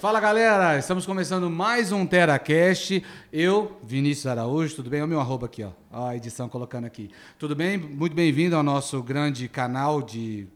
[0.00, 3.02] Fala galera, estamos começando mais um TeraCast.
[3.32, 5.00] Eu, Vinícius Araújo, tudo bem?
[5.00, 5.70] Olha o meu arroba aqui, ó.
[5.90, 7.10] ó a edição colocando aqui.
[7.36, 7.76] Tudo bem?
[7.76, 10.46] Muito bem-vindo ao nosso grande canal de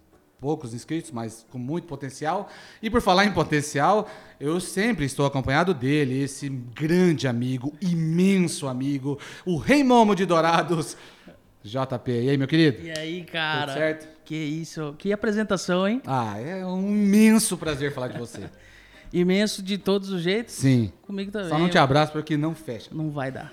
[0.40, 2.48] poucos inscritos, mas com muito potencial.
[2.80, 4.08] E por falar em potencial,
[4.38, 10.96] eu sempre estou acompanhado dele, esse grande amigo, imenso amigo, o Rei Momo de Dourados,
[11.64, 12.12] JP.
[12.12, 12.80] E aí, meu querido?
[12.80, 13.72] E aí, cara?
[13.72, 14.08] Tudo certo?
[14.24, 16.00] Que isso, que apresentação, hein?
[16.06, 18.48] Ah, é um imenso prazer falar de você.
[19.12, 20.54] Imenso de todos os jeitos?
[20.54, 20.92] Sim.
[21.02, 21.48] Comigo também.
[21.48, 22.90] Só não te abraço porque não fecha.
[22.92, 23.52] Não vai dar.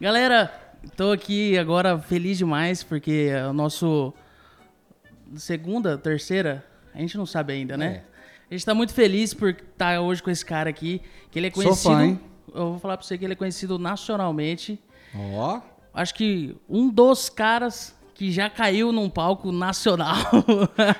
[0.00, 0.52] Galera,
[0.96, 4.12] tô aqui agora feliz demais porque é o nosso
[5.36, 6.64] segunda, terceira,
[6.94, 7.86] a gente não sabe ainda, né?
[7.86, 8.12] É.
[8.50, 11.00] A gente tá muito feliz por estar hoje com esse cara aqui,
[11.30, 11.94] que ele é Sou conhecido.
[11.94, 12.20] fã, hein?
[12.54, 14.78] Eu vou falar pra você que ele é conhecido nacionalmente.
[15.14, 15.60] Ó,
[15.94, 20.16] Acho que um dos caras que já caiu num palco nacional.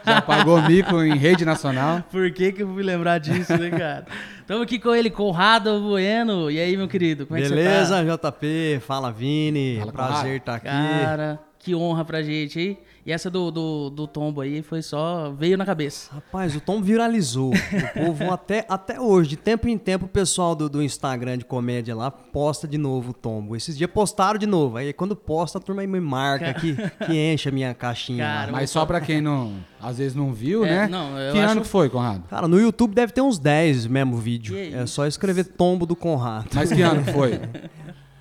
[0.05, 2.03] já pagou mico em rede nacional.
[2.11, 4.07] Por que, que eu fui lembrar disso, né, cara?
[4.53, 6.51] Estamos aqui com ele, Conrado Bueno.
[6.51, 8.83] E aí, meu querido, como é que você Beleza, JP?
[8.87, 9.79] Fala, Vini.
[9.79, 10.69] Fala, Prazer estar tá?
[10.69, 11.05] aqui.
[11.05, 12.79] Cara, que honra pra gente, hein?
[13.05, 15.33] E essa do, do, do tombo aí foi só...
[15.33, 16.09] Veio na cabeça.
[16.15, 17.53] Rapaz, o Tom viralizou.
[17.53, 21.45] O povo até, até hoje, de tempo em tempo, o pessoal do, do Instagram de
[21.45, 23.57] comédia lá posta de novo o tombo.
[23.57, 24.77] Esses dias postaram de novo.
[24.77, 28.47] Aí quando posta, a turma aí me marca que, que enche a minha caixinha Cara,
[28.47, 28.53] lá.
[28.53, 30.89] Mas só pra quem não, às vezes não viu, É, né?
[30.89, 32.23] não, eu que acho- ano que foi, Conrado?
[32.29, 34.17] Cara, no YouTube deve ter uns 10 mesmo
[34.51, 34.79] vídeo.
[34.79, 36.49] É só escrever tombo do Conrado.
[36.55, 37.41] Mas que ano foi?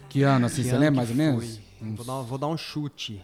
[0.09, 1.61] Que ano, assim, Que você ano lembra mais ou menos?
[1.80, 1.91] foi?
[1.94, 3.23] Vou, dar, vou dar um chute.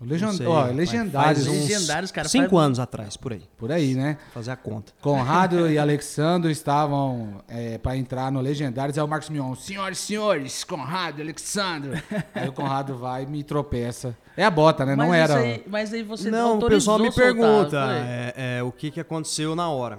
[0.00, 0.34] O Legend...
[0.34, 3.42] sei, ó, legendários, faz uns Legendários, cara, Cinco faz- anos atrás, por aí.
[3.58, 4.16] por aí, né?
[4.32, 4.94] Fazer a conta.
[5.00, 8.96] Conrado e Alexandro estavam é, para entrar no Legendários.
[8.96, 11.92] Aí o Marcos Mion, senhores, senhores, Conrado e Alexandro.
[12.34, 14.16] aí o Conrado vai e me tropeça.
[14.36, 14.96] É a bota, né?
[14.96, 15.36] Não mas era.
[15.36, 18.90] Aí, mas aí você Não, o autorizou pessoal me soltar, pergunta é, é, o que,
[18.90, 19.98] que aconteceu na hora.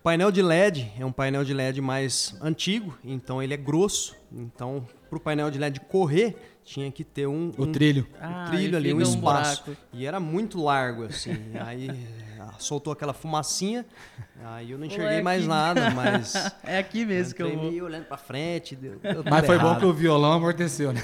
[0.00, 4.16] O painel de LED é um painel de LED mais antigo, então ele é grosso.
[4.32, 8.06] Então, para o painel de LED correr, tinha que ter um, O um- trilho.
[8.14, 9.62] um Ah, trilho ali, um um espaço.
[9.64, 9.82] buraco.
[9.92, 11.32] e era muito largo, assim.
[11.66, 11.90] aí
[12.40, 13.84] ah, soltou aquela fumacinha,
[14.42, 15.24] aí eu não enxerguei Moleque.
[15.24, 16.34] mais nada, mas.
[16.64, 17.70] É aqui mesmo que eu vou.
[17.70, 18.74] meio olhando pra frente.
[18.74, 19.80] Deu, deu Mas foi bom errado.
[19.80, 21.02] que o violão amorteceu, né?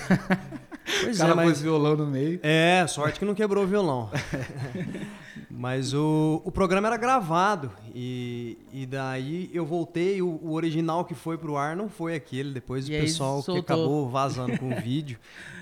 [1.03, 2.41] Pois o cara é, mas pôs violão no meio.
[2.43, 4.09] É, sorte que não quebrou o violão.
[5.51, 11.15] Mas o, o programa era gravado e, e daí eu voltei, o, o original que
[11.15, 14.77] foi pro ar não foi aquele, depois E o pessoal que acabou vazando com o
[14.81, 15.19] vídeo,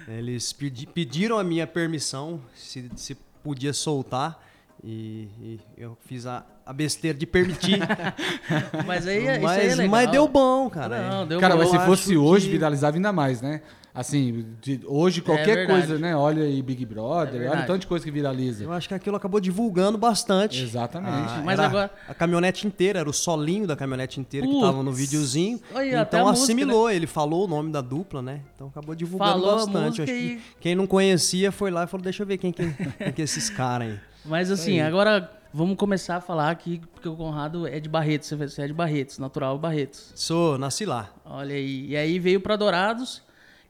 [0.09, 4.41] eles pedi- pediram a minha permissão se, se podia soltar
[4.83, 7.79] e, e eu fiz a, a besteira de permitir,
[8.87, 9.89] Mas aí, isso aí é mas, legal.
[9.91, 11.09] mas deu bom, cara.
[11.09, 11.63] Não, deu Cara, bom.
[11.63, 13.63] mas se fosse hoje, que- viralizava ainda mais, né?
[13.95, 15.87] Assim, de- hoje qualquer verdade.
[15.87, 16.17] coisa, né?
[16.17, 17.63] Olha aí Big Brother, olha verdade.
[17.63, 18.65] o tanto de coisa que viraliza.
[18.65, 20.61] Eu acho que aquilo acabou divulgando bastante.
[20.61, 21.13] Exatamente.
[21.31, 24.67] Ah, Mas agora- A caminhonete inteira, era o solinho da caminhonete inteira que Putz.
[24.67, 25.61] tava no videozinho.
[25.73, 28.41] Olha, então a música, assimilou, ele falou o nome da dupla, né?
[28.57, 30.03] Então acabou divulgando Falou bastante.
[30.03, 32.73] acho e- que quem não conhecia foi lá e falou: deixa eu ver quem, quem,
[32.73, 34.01] quem que é esses caras aí.
[34.25, 38.63] Mas assim, agora vamos começar a falar aqui, porque o Conrado é de Barretos, você
[38.63, 40.11] é de Barretos, natural Barretos.
[40.17, 41.11] Sou, nasci lá.
[41.25, 41.87] Olha aí.
[41.91, 43.23] E aí veio pra Dourados,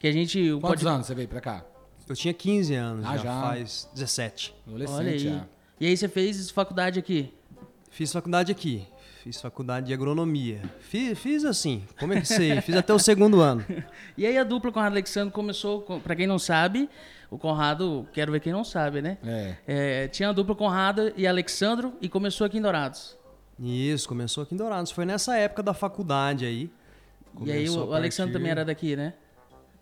[0.04, 0.50] que a gente.
[0.60, 1.64] Quantos pod- anos você veio pra cá?
[2.06, 3.40] Eu tinha 15 anos, Ah, já, já.
[3.40, 4.54] faz 17.
[4.66, 5.18] Adolescente Olha aí.
[5.18, 5.46] já.
[5.80, 7.32] E aí você fez faculdade aqui.
[7.90, 8.86] Fiz faculdade aqui.
[9.22, 10.60] Fiz faculdade de agronomia.
[10.80, 12.60] Fiz, fiz assim, como é que sei?
[12.60, 13.64] Fiz até o segundo ano.
[14.18, 16.90] E aí a dupla Conrado e Alexandre começou, com- pra quem não sabe,
[17.30, 19.16] o Conrado, quero ver quem não sabe, né?
[19.24, 19.54] É.
[19.66, 23.16] É, tinha a dupla Conrado e Alexandro e começou aqui em Dourados.
[23.58, 24.90] Isso, começou aqui em Dourados.
[24.92, 26.70] Foi nessa época da faculdade aí.
[27.40, 29.14] e aí Começou o, a o Alexandre partir- também era daqui, né?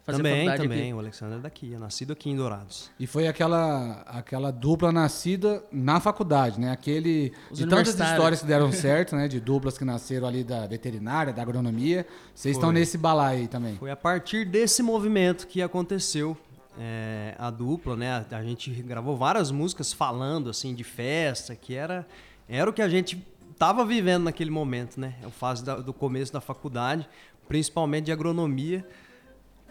[0.04, 0.82] Fazia Também, faculdade também.
[0.82, 0.92] aqui.
[0.94, 2.90] O Alexandre é daqui, é nascido aqui em Dourados.
[2.98, 6.72] E foi aquela, aquela dupla nascida na faculdade, né?
[6.72, 7.32] Aquele.
[7.50, 9.28] Os de tantas histórias que deram certo, né?
[9.28, 12.04] De duplas que nasceram ali da veterinária, da agronomia.
[12.34, 12.80] Vocês estão Foi.
[12.80, 13.76] nesse balaio aí também.
[13.76, 16.36] Foi a partir desse movimento que aconteceu
[16.77, 18.27] é, a dupla, né?
[18.28, 22.04] A, a gente gravou várias músicas falando assim de festa, que era
[22.48, 23.24] era o que a gente
[23.56, 25.15] tava vivendo naquele momento, né?
[25.24, 27.09] A fase da- do começo da faculdade,
[27.47, 28.84] principalmente de agronomia.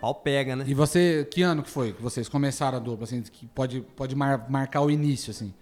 [0.01, 0.65] Pau pega, né?
[0.67, 4.15] E você, que ano que foi que vocês começaram a dupla, assim, que pode, pode
[4.15, 5.53] mar- marcar o início, assim?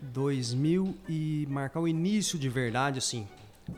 [0.00, 3.28] 2000 e marcar o início de verdade, assim.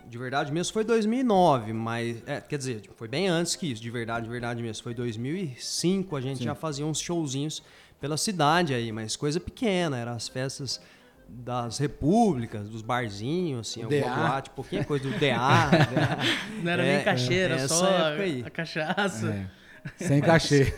[0.09, 2.23] De verdade mesmo foi 2009, mas.
[2.27, 4.83] É, quer dizer, foi bem antes que isso, de verdade, de verdade mesmo.
[4.83, 7.63] Foi 2005, a gente já fazia uns showzinhos
[8.01, 10.81] pela cidade aí, mas coisa pequena, eram as festas
[11.29, 14.15] das repúblicas, dos barzinhos, assim, alguma DA.
[14.17, 15.71] boate, pouquinha coisa do DA.
[15.71, 16.19] né?
[16.63, 19.29] Não era É, nem cachê, era essa só a, a cachaça.
[19.31, 19.64] É.
[19.97, 20.75] Sem cachê.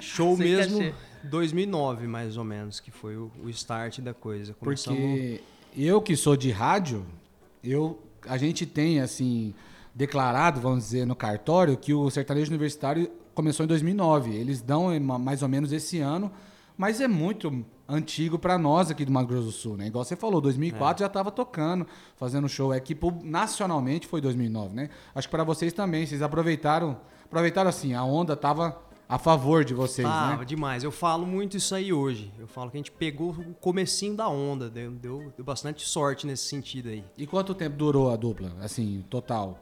[0.00, 0.94] Show Sem mesmo cachê.
[1.24, 4.54] 2009, mais ou menos, que foi o, o start da coisa.
[4.54, 4.98] Começamos...
[5.00, 5.40] Porque
[5.76, 7.04] eu que sou de rádio,
[7.62, 9.54] eu, a gente tem, assim,
[9.94, 14.34] declarado, vamos dizer, no cartório, que o sertanejo universitário começou em 2009.
[14.34, 16.30] Eles dão ma- mais ou menos esse ano,
[16.78, 19.86] mas é muito antigo para nós aqui do Mato Grosso do Sul, né?
[19.86, 21.86] Igual você falou, 2004 já estava tocando,
[22.16, 22.72] fazendo show.
[22.72, 24.90] É que nacionalmente foi 2009, né?
[25.14, 29.72] Acho que para vocês também, vocês aproveitaram, aproveitaram assim, a onda tava a favor de
[29.72, 30.44] vocês, Tava né?
[30.44, 30.82] demais.
[30.82, 32.32] Eu falo muito isso aí hoje.
[32.38, 34.68] Eu falo que a gente pegou o comecinho da onda.
[34.68, 37.04] Deu, deu, deu bastante sorte nesse sentido aí.
[37.16, 39.60] E quanto tempo durou a dupla, assim, total?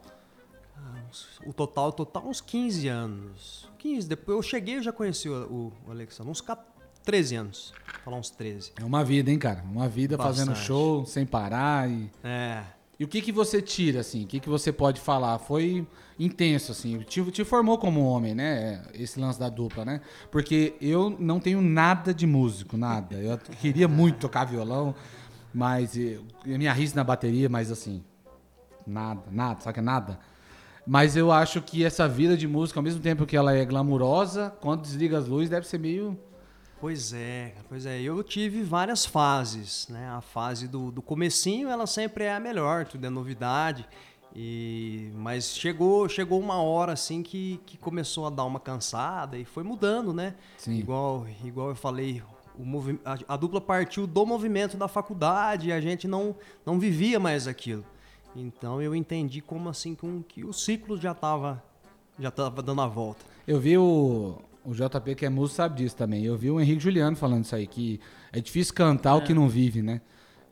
[1.45, 3.69] O total, o total, uns 15 anos.
[3.77, 4.07] 15.
[4.07, 6.31] Depois eu cheguei, eu já conheci o, o Alexandre.
[6.31, 6.67] Uns 14,
[7.03, 7.73] 13 anos.
[7.93, 8.73] Vou falar uns 13.
[8.79, 9.63] É uma vida, hein, cara?
[9.63, 10.65] Uma vida fazendo Bastante.
[10.67, 12.63] show sem parar e É.
[12.99, 14.23] E o que que você tira, assim?
[14.23, 15.37] O que que você pode falar?
[15.37, 15.85] Foi
[16.17, 16.99] intenso, assim.
[16.99, 18.83] Te, te formou como homem, né?
[18.93, 20.01] Esse lance da dupla, né?
[20.31, 23.15] Porque eu não tenho nada de músico, nada.
[23.15, 24.95] Eu queria muito tocar violão,
[25.53, 28.03] mas eu, eu me arrisco na bateria, mas assim,
[28.85, 30.19] nada, nada, sabe que é nada?
[30.87, 34.53] Mas eu acho que essa vida de música, ao mesmo tempo que ela é glamurosa,
[34.61, 36.17] quando desliga as luzes, deve ser meio...
[36.79, 37.99] Pois é, pois é.
[37.99, 40.09] Eu tive várias fases, né?
[40.09, 43.87] A fase do, do comecinho, ela sempre é a melhor, tudo é novidade.
[44.35, 49.45] E, mas chegou, chegou uma hora assim que, que começou a dar uma cansada e
[49.45, 50.35] foi mudando, né?
[50.57, 50.77] Sim.
[50.77, 52.21] Igual, igual eu falei,
[52.57, 56.35] o movi- a, a dupla partiu do movimento da faculdade e a gente não,
[56.65, 57.85] não vivia mais aquilo.
[58.35, 61.63] Então eu entendi como assim com que o ciclo já estava
[62.19, 63.23] já tava dando a volta.
[63.47, 66.23] Eu vi o, o JP, que é músico, sabe disso também.
[66.25, 67.99] Eu vi o Henrique Juliano falando isso aí, que
[68.33, 70.01] é difícil cantar o que não vive, né?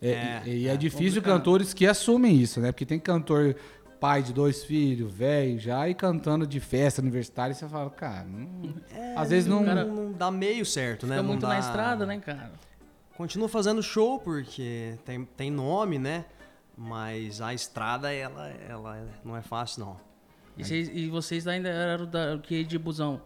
[0.04, 1.38] É, É, e é, é difícil complicado.
[1.38, 2.72] cantores que assumem isso, né?
[2.72, 3.56] Porque tem cantor
[4.00, 8.26] pai de dois filhos, velho, já, e cantando de festa universitária, e você fala, cara,
[8.26, 8.74] não-
[9.16, 9.64] às vezes não...
[9.64, 11.14] não, não dá meio certo, né?
[11.16, 12.52] Fica Não muito dá- na estrada, né, cara?
[13.16, 16.26] Continua fazendo show porque tem, tem nome, né?
[16.78, 19.98] Mas a estrada, ela, ela não é fácil, não.
[20.58, 23.22] E, vocês, e vocês ainda eram da, o que de busão?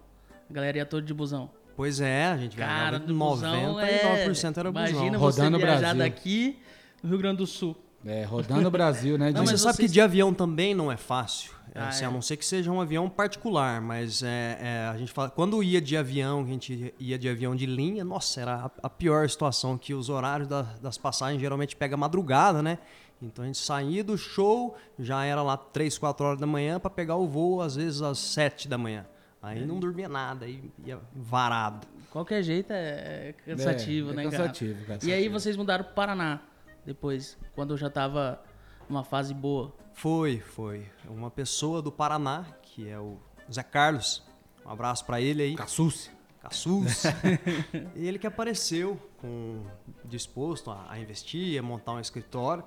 [0.50, 1.50] A galera ia toda de busão.
[1.78, 4.26] Pois é, a gente Cara, viajava do busão é...
[4.26, 4.90] 99% era busão.
[4.90, 5.98] Imagina Rodando você o viajar Brasil.
[6.00, 6.60] daqui
[7.02, 7.78] no Rio Grande do Sul.
[8.06, 9.26] É, rodando o Brasil, né?
[9.28, 11.52] Não, de- Mas mas você sabe vocês- que de avião também não é fácil.
[11.76, 12.08] É, Ah, assim, é.
[12.08, 15.62] A não ser que seja um avião particular, mas é, é, a gente fala, quando
[15.62, 19.30] ia de avião, a gente ia de avião de linha, nossa, era a, a pior
[19.30, 22.80] situação, que os horários da- das passagens geralmente pega madrugada, né?
[23.22, 26.90] Então a gente saía do show, já era lá 3, 4 horas da manhã para
[26.90, 29.06] pegar o voo, às vezes às 7 da manhã.
[29.48, 31.88] Aí não dormia nada, aí ia varado.
[32.12, 34.86] Qualquer jeito é, é cansativo, É, é né, cansativo, cara?
[34.88, 35.12] cansativo.
[35.12, 36.42] E aí vocês mudaram pro Paraná
[36.86, 38.42] depois, quando eu já tava
[38.90, 39.74] numa fase boa.
[39.94, 40.88] Foi, foi.
[41.10, 43.18] Uma pessoa do Paraná, que é o
[43.52, 44.24] Zé Carlos.
[44.66, 45.56] Um abraço para ele aí.
[45.56, 46.12] Caçuce.
[46.42, 47.04] Caçus.
[47.96, 49.64] ele que apareceu com
[50.06, 52.64] disposto a, a investir, a montar um escritório.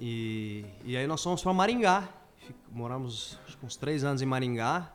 [0.00, 2.08] E, e aí nós fomos para Maringá.
[2.70, 4.92] Moramos uns três anos em Maringá.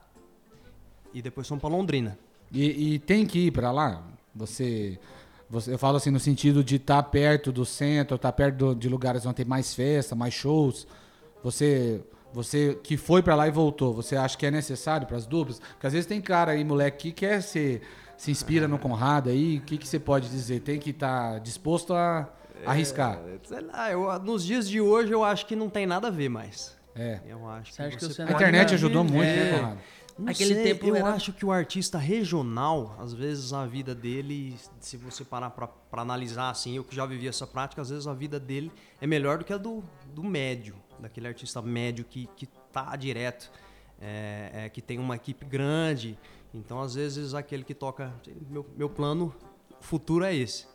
[1.13, 2.17] E depois fomos para Londrina.
[2.51, 4.03] E, e tem que ir pra lá?
[4.35, 4.99] Você,
[5.49, 5.73] você.
[5.73, 9.25] Eu falo assim no sentido de estar perto do centro, estar perto do- de lugares
[9.25, 10.87] onde tem mais festa, mais shows.
[11.43, 12.01] Você.
[12.33, 15.59] Você que foi pra lá e voltou, você acha que é necessário pras duplas?
[15.59, 17.81] Porque às vezes tem cara aí, moleque, que quer ser.
[18.17, 20.61] Se inspira no Conrado aí, o que, que você pode dizer?
[20.61, 22.27] Tem que estar disposto a
[22.65, 23.19] arriscar.
[23.27, 26.11] É, sei lá, eu- nos dias de hoje eu acho que não tem nada a
[26.11, 26.75] ver mais.
[26.95, 27.19] É.
[27.27, 29.35] Eu acho Você acha que você o A internet Olha, ajudou muito, é.
[29.51, 29.77] né, Conrado?
[30.17, 33.95] Não Aquele sei, tempo eu era- acho que o artista regional, às vezes a vida
[33.95, 37.89] dele, se você parar pra, pra analisar assim, eu que já vivi essa prática, às
[37.89, 42.05] vezes a vida dele é melhor do que a do, do médio, daquele artista médio
[42.05, 43.51] que, que tá direto,
[43.99, 46.17] é, é, que tem uma equipe grande.
[46.53, 48.13] Então, às vezes, aquele que toca.
[48.49, 49.33] Meu, meu plano
[49.81, 50.67] futuro é esse.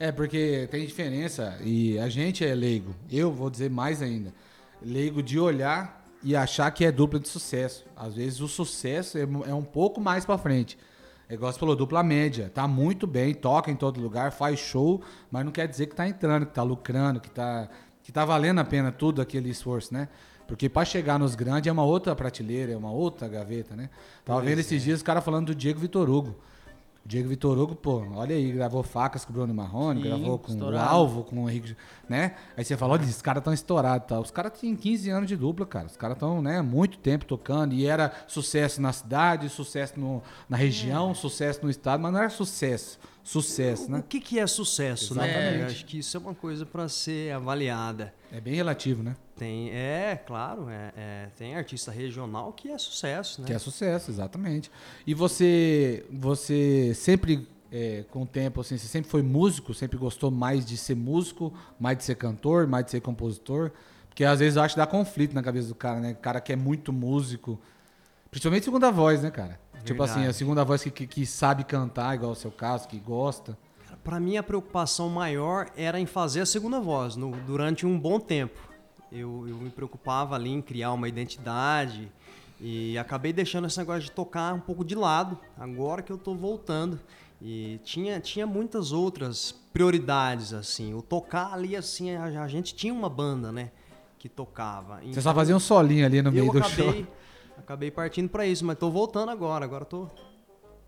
[0.00, 2.94] É, porque tem diferença e a gente é leigo.
[3.10, 4.32] Eu vou dizer mais ainda.
[4.80, 7.84] Leigo de olhar e achar que é dupla de sucesso.
[7.96, 10.78] Às vezes o sucesso é, é um pouco mais pra frente.
[11.28, 12.50] É igual você falou, dupla média.
[12.52, 15.00] Tá muito bem, toca em todo lugar, faz show,
[15.30, 17.68] mas não quer dizer que tá entrando, que tá lucrando, que tá,
[18.02, 20.08] que tá valendo a pena tudo aquele esforço, né?
[20.46, 23.88] Porque pra chegar nos grandes é uma outra prateleira, é uma outra gaveta, né?
[24.24, 26.36] Tava vendo esses dias os caras falando do Diego Vitor Hugo.
[27.04, 30.52] Diego Vitor Hugo, pô, olha aí, gravou facas com o Bruno Marrone, Sim, gravou com
[30.52, 30.86] estourado.
[30.86, 31.76] o Alvo, com o Henrique,
[32.08, 32.36] né?
[32.56, 34.20] Aí você fala, olha, esses caras estão estourados, tá?
[34.20, 35.86] Os caras têm 15 anos de dupla, cara.
[35.86, 40.56] Os caras estão, né, muito tempo tocando e era sucesso na cidade, sucesso no, na
[40.56, 44.04] região, sucesso no estado, mas não era sucesso, sucesso, O né?
[44.08, 45.24] que, que é sucesso, né?
[45.28, 45.60] Exatamente.
[45.60, 48.14] Eu acho que isso é uma coisa para ser avaliada.
[48.30, 49.16] É bem relativo, né?
[49.42, 53.48] Tem, é, claro, é, é, tem artista regional que é sucesso, né?
[53.48, 54.70] Que é sucesso, exatamente.
[55.04, 60.30] E você, você sempre, é, com o tempo, assim, você sempre foi músico, sempre gostou
[60.30, 63.72] mais de ser músico, mais de ser cantor, mais de ser compositor.
[64.08, 66.12] Porque às vezes eu acho que dá conflito na cabeça do cara, né?
[66.12, 67.58] O cara que é muito músico.
[68.30, 69.58] Principalmente segunda voz, né, cara?
[69.84, 70.36] Tipo assim, a Verdade.
[70.36, 73.58] segunda voz que, que, que sabe cantar, igual o seu caso, que gosta.
[74.04, 78.20] Para mim, a preocupação maior era em fazer a segunda voz no- durante um bom
[78.20, 78.70] tempo.
[79.12, 82.10] Eu, eu me preocupava ali em criar uma identidade
[82.60, 86.34] e acabei deixando esse negócio de tocar um pouco de lado, agora que eu tô
[86.34, 86.98] voltando.
[87.40, 90.94] E tinha, tinha muitas outras prioridades, assim.
[90.94, 93.70] O tocar ali, assim, a, a gente tinha uma banda, né?
[94.18, 95.00] Que tocava.
[95.04, 97.06] Você só fazia um solinho ali no meio eu do acabei, show.
[97.58, 99.64] acabei partindo pra isso, mas tô voltando agora.
[99.64, 100.06] Agora tô,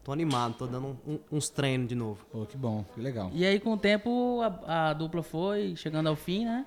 [0.04, 2.24] tô animado, tô dando um- uns treinos de novo.
[2.30, 3.30] Pô, que bom, que legal.
[3.34, 6.64] E aí, com o tempo, a, a dupla foi chegando ao fim, né?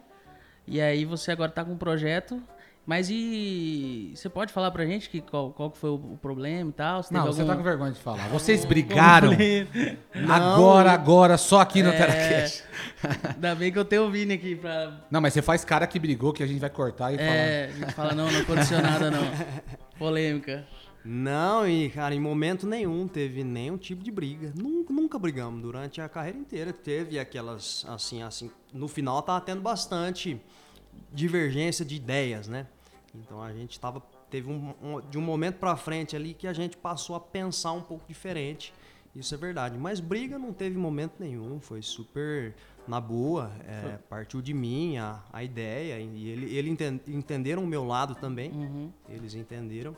[0.67, 2.41] E aí você agora tá com um projeto.
[2.87, 7.01] Mas e você pode falar pra gente que, qual, qual foi o, problema e tal?
[7.11, 8.29] Não, você tá com vergonha de falar.
[8.29, 9.31] Vocês brigaram
[10.29, 11.97] agora, agora, só aqui no É.
[11.97, 12.63] Teracast.
[13.35, 15.01] Ainda bem que eu tenho o Vini aqui pra.
[15.11, 17.29] Não, mas você faz cara que brigou, que a gente vai cortar e falar.
[17.29, 19.23] É, a gente fala, não, não aconteceu nada, não.
[19.99, 20.65] Polêmica.
[21.09, 24.51] Não, e cara, em momento nenhum teve nenhum tipo de briga.
[24.55, 26.73] Nunca, nunca brigamos durante a carreira inteira.
[26.73, 28.51] Teve aquelas, assim, assim.
[28.73, 30.39] No final tava tendo bastante
[31.13, 32.67] divergência de ideias, né?
[33.15, 34.01] Então a gente tava.
[34.29, 37.71] Teve um, um- de um momento pra frente ali que a gente passou a pensar
[37.71, 38.73] um pouco diferente.
[39.15, 39.77] Isso é verdade.
[39.77, 41.59] Mas briga não teve momento nenhum.
[41.61, 42.53] Foi super
[42.85, 43.51] na boa.
[43.65, 45.97] é, partiu de mim a, a ideia.
[45.99, 48.51] E ele, ele enten- entenderam o meu lado também.
[48.51, 48.91] Uhum.
[49.09, 49.95] Eles entenderam.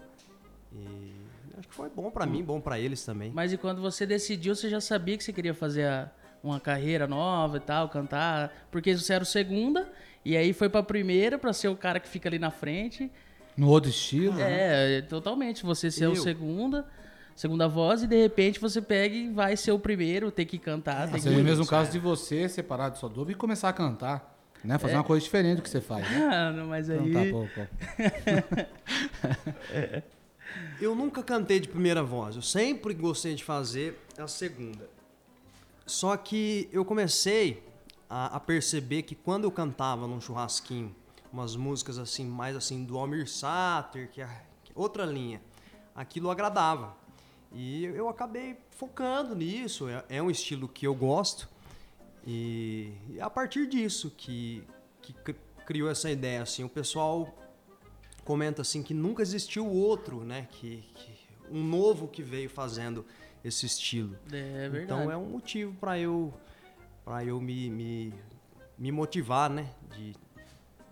[0.74, 1.14] E
[1.58, 3.32] acho que foi bom pra mim, bom pra eles também.
[3.34, 6.10] Mas e quando você decidiu, você já sabia que você queria fazer a-
[6.44, 8.68] uma carreira nova e tal, cantar?
[8.72, 9.92] Porque você era o segunda,
[10.24, 13.12] e aí foi pra primeira pra ser o cara que fica ali na frente.
[13.58, 14.40] No outro estilo.
[14.40, 15.64] É, totalmente.
[15.66, 16.86] Você ser o segunda,
[17.36, 21.10] segunda voz, e de repente você pega e vai ser o primeiro, ter que cantar.
[21.12, 21.44] tem Seria que...
[21.44, 24.38] o mesmo caso de você separar de sua dupla e começar a cantar.
[24.64, 24.78] Né?
[24.78, 26.10] Fazer uma coisa diferente do que você faz.
[26.10, 26.20] Né?
[26.32, 27.00] Ah, não, mas aí...
[27.10, 27.66] Então tá, pô, pô.
[30.82, 34.90] Eu nunca cantei de primeira voz, eu sempre gostei de fazer a segunda.
[35.86, 37.64] Só que eu comecei
[38.10, 40.96] a, a perceber que quando eu cantava num churrasquinho,
[41.32, 44.42] umas músicas assim, mais assim, do Almir Sater, que é é
[44.76, 45.42] outra linha,
[45.96, 46.96] aquilo agradava.
[47.52, 51.50] E eu acabei focando nisso, é, é um estilo que eu gosto.
[52.26, 54.64] E, e a partir disso que,
[55.02, 57.36] que cri- criou essa ideia, assim, o pessoal
[58.30, 60.48] comenta assim que nunca existiu outro, né?
[60.52, 61.18] Que, que-
[61.52, 63.04] um novo que veio fazendo
[63.44, 64.16] esse estilo.
[64.32, 64.84] É verdade.
[64.84, 66.32] Então é um motivo para eu
[67.04, 68.14] para eu me, me,
[68.78, 69.66] me motivar, né?
[69.98, 70.16] De,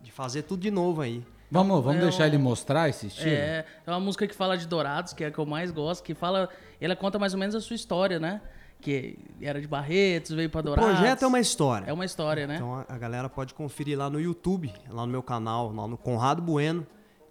[0.01, 1.23] de fazer tudo de novo aí.
[1.51, 3.29] Vamos, vamos É deixar um- ele mostrar esse estilo?
[3.29, 6.03] É, é uma música que fala de Dourados, que é a que eu mais gosto,
[6.03, 6.49] que fala.
[6.81, 8.41] Ela conta mais ou menos a sua história, né?
[8.81, 10.91] Que era de Barretos, veio pra O Dourados.
[10.97, 11.85] projeto é uma história.
[11.85, 12.55] É uma história, né?
[12.55, 15.97] Então a, a galera pode conferir lá no YouTube, lá no meu canal, lá no
[15.99, 16.85] Conrado Bueno.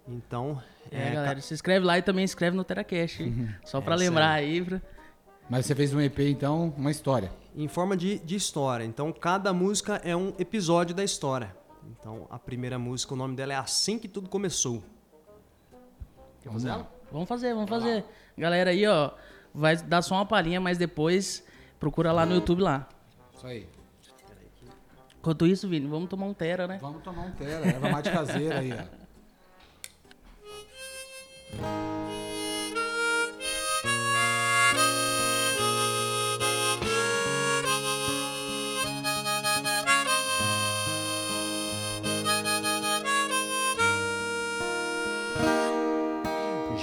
[0.07, 0.61] Então,
[0.91, 3.53] É, é, galera, se inscreve lá e também inscreve no Teracast, hein?
[3.65, 4.63] Só pra É isso lembrar aí.
[4.63, 4.81] pra-
[5.49, 7.31] Mas você fez um EP, então, uma história.
[7.55, 8.83] em forma de, de história.
[8.85, 11.55] Então, cada música é um episódio da história.
[11.99, 14.83] Então, a primeira música, o nome dela é Assim Que Tudo Começou.
[16.41, 16.87] Quer fazer ela?
[17.11, 18.05] Vamos fazer, vamos fazer.
[18.37, 19.11] Galera aí, ó,
[19.53, 21.43] vai dar só uma palhinha, mas depois
[21.79, 22.87] procura lá no YouTube lá.
[23.35, 23.67] Isso aí.
[25.19, 26.77] Enquanto isso, Vini, vamos tomar um Tera, né?
[26.79, 29.06] Vamos tomar um tera, erva mate caseira aí, ó.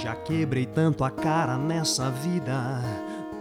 [0.05, 2.79] Já quebrei tanto a cara nessa vida,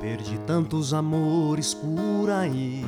[0.01, 2.83] perdi tantos amores por aí.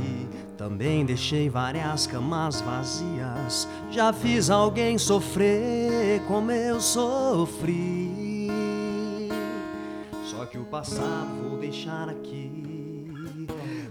[0.56, 3.68] Também deixei várias camas vazias.
[3.90, 8.05] Já fiz alguém sofrer como eu sofri.
[10.70, 12.50] Passado vou deixar aqui.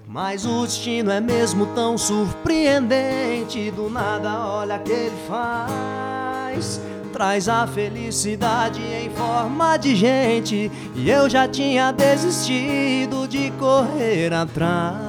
[0.06, 3.72] Mas o destino é mesmo tão surpreendente.
[3.72, 6.82] Do nada, olha que ele faz.
[7.14, 10.70] Traz a felicidade em forma de gente.
[10.96, 15.00] E eu já tinha desistido de correr atrás.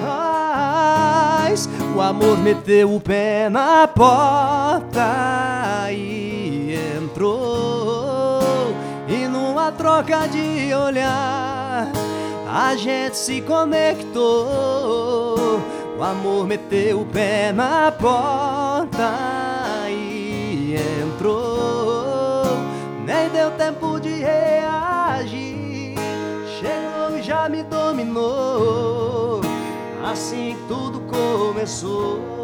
[0.00, 4.87] Mas o amor meteu o pé na porta
[10.02, 11.90] troca de olhar,
[12.46, 14.28] a gente se conectou.
[15.98, 19.12] O amor meteu o pé na porta
[19.88, 22.44] e entrou.
[23.04, 25.94] Nem deu tempo de reagir.
[26.60, 29.40] Chegou e já me dominou.
[30.04, 32.38] Assim que tudo começou.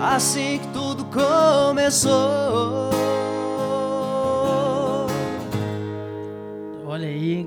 [0.00, 2.87] assim que tudo começou.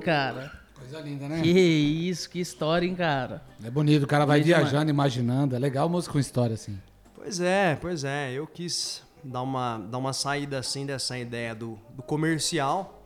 [0.02, 0.52] Cara.
[0.78, 1.40] Coisa linda, né?
[1.42, 3.42] Que isso, que história, hein, cara.
[3.64, 5.54] É bonito, o cara vai Bonito viajando, imaginando.
[5.54, 6.78] É legal música com história, assim.
[7.14, 8.32] Pois é, pois é.
[8.32, 12.98] Eu quis dar uma, dar uma saída assim dessa ideia do, do comercial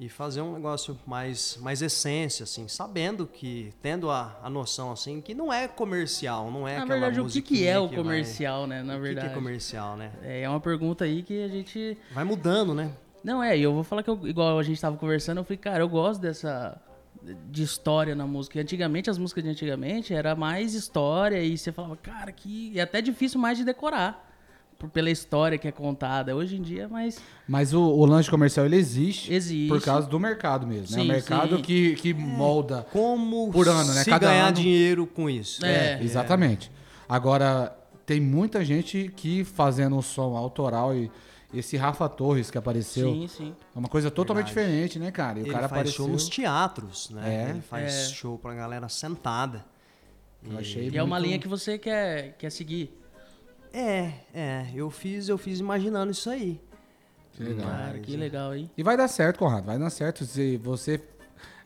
[0.00, 5.20] e fazer um negócio mais, mais essência, assim, sabendo que, tendo a, a noção, assim,
[5.20, 7.96] que não é comercial, não é Na aquela verdade, o que, que é o vai-
[7.96, 8.82] comercial, né?
[8.82, 9.26] Na o que que verdade.
[9.28, 10.10] é comercial, né?
[10.22, 11.98] É uma pergunta aí que a gente.
[12.12, 12.90] Vai mudando, né?
[13.22, 15.58] Não, é, e eu vou falar que, eu, igual a gente tava conversando, eu falei,
[15.58, 16.80] cara, eu gosto dessa.
[17.50, 18.58] de história na música.
[18.58, 22.72] E antigamente, as músicas de antigamente era mais história e você falava, cara, que.
[22.78, 24.26] é até difícil mais de decorar.
[24.78, 26.34] por- pela história que é contada.
[26.34, 27.20] Hoje em dia, é mais.
[27.46, 29.68] Mas o, o lanche comercial, ele existe, Existe.
[29.68, 31.02] por causa do mercado mesmo, né?
[31.02, 31.62] O Sim, mercado sim.
[31.62, 32.86] que, que molda.
[32.90, 34.02] Como Por ano, né?
[34.02, 35.62] se Cada ganhar ano- dinheiro com isso.
[35.66, 36.02] É.
[36.02, 36.72] Exatamente.
[37.06, 41.10] Agora, tem muita gente que fazendo um som autoral e
[41.52, 43.56] esse Rafa Torres que apareceu Sim, sim.
[43.74, 44.68] é uma coisa totalmente Verdade.
[44.70, 45.38] diferente, né, cara?
[45.38, 45.96] E o Ele cara faz apareceu.
[46.04, 47.46] show nos teatros, né?
[47.46, 47.50] É.
[47.50, 48.04] Ele faz É.
[48.14, 49.64] show pra galera sentada.
[50.42, 52.96] Eu achei E é uma muito- linha que você quer, quer seguir.
[53.72, 56.60] É, é, eu fiz, eu fiz imaginando isso aí.
[57.32, 57.68] Que legal.
[57.70, 58.70] Cara, que legal, hein?
[58.76, 60.24] E vai dar certo, Conrado, vai dar certo.
[60.24, 61.00] Se você.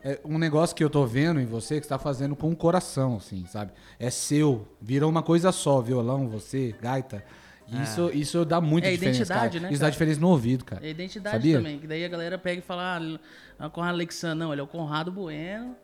[0.03, 2.55] É um negócio que eu tô vendo em você que você tá fazendo com o
[2.55, 3.71] coração, assim, sabe?
[3.97, 4.67] É seu.
[4.79, 7.23] Virou uma coisa só, violão, você, gaita.
[7.67, 9.17] Isso, isso dá muita É diferença.
[9.23, 9.67] identidade, cara.
[9.67, 10.85] né, Isso dá diferença no ouvido, cara.
[10.85, 11.57] É identidade Sabia?
[11.57, 14.61] também, que daí a galera pega e fala, ah, é o Conrado Alexandre, não, ele
[14.61, 15.75] é o Conrado Bueno,